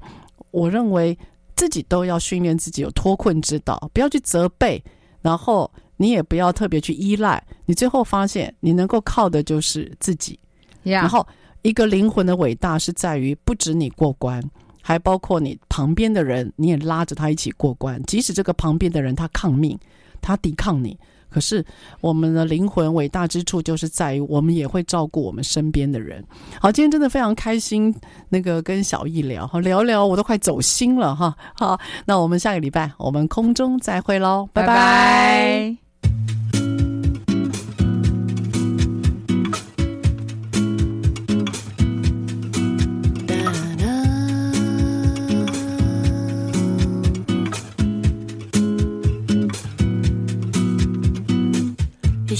[0.52, 1.18] 我认为
[1.56, 4.84] 自己都要训练自己有脱困之道，不要去责备，
[5.22, 10.38] 然后你也不要特别去依赖，你最后发现你能够靠的就是自己。
[10.84, 11.26] 然后
[11.62, 14.44] 一个灵魂的伟大是在于，不止你过关。
[14.82, 18.02] 还包括你旁边的人，你也拉着他一起过关。
[18.04, 19.78] 即使这个旁边的人他抗命，
[20.22, 20.98] 他抵抗你，
[21.30, 21.64] 可是
[22.02, 26.24] 我们的灵魂伟大之处就是在于，我们也会照顾我们身边的人。
[26.60, 27.94] 好，今天真的非常开心，
[28.30, 31.36] 那个跟小易聊，好聊聊，我都快走心了哈。
[31.54, 34.68] 好，那我们下个礼拜我们空中再会喽，拜拜。
[34.68, 36.39] 拜拜。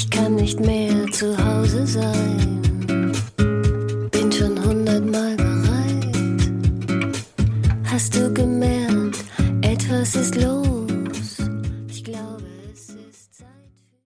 [0.02, 2.62] Ich kann nicht mehr zu Hause sein.
[4.12, 6.52] Bin schon hundertmal bereit.
[7.84, 9.26] Hast du gemerkt,
[9.62, 10.69] etwas ist los?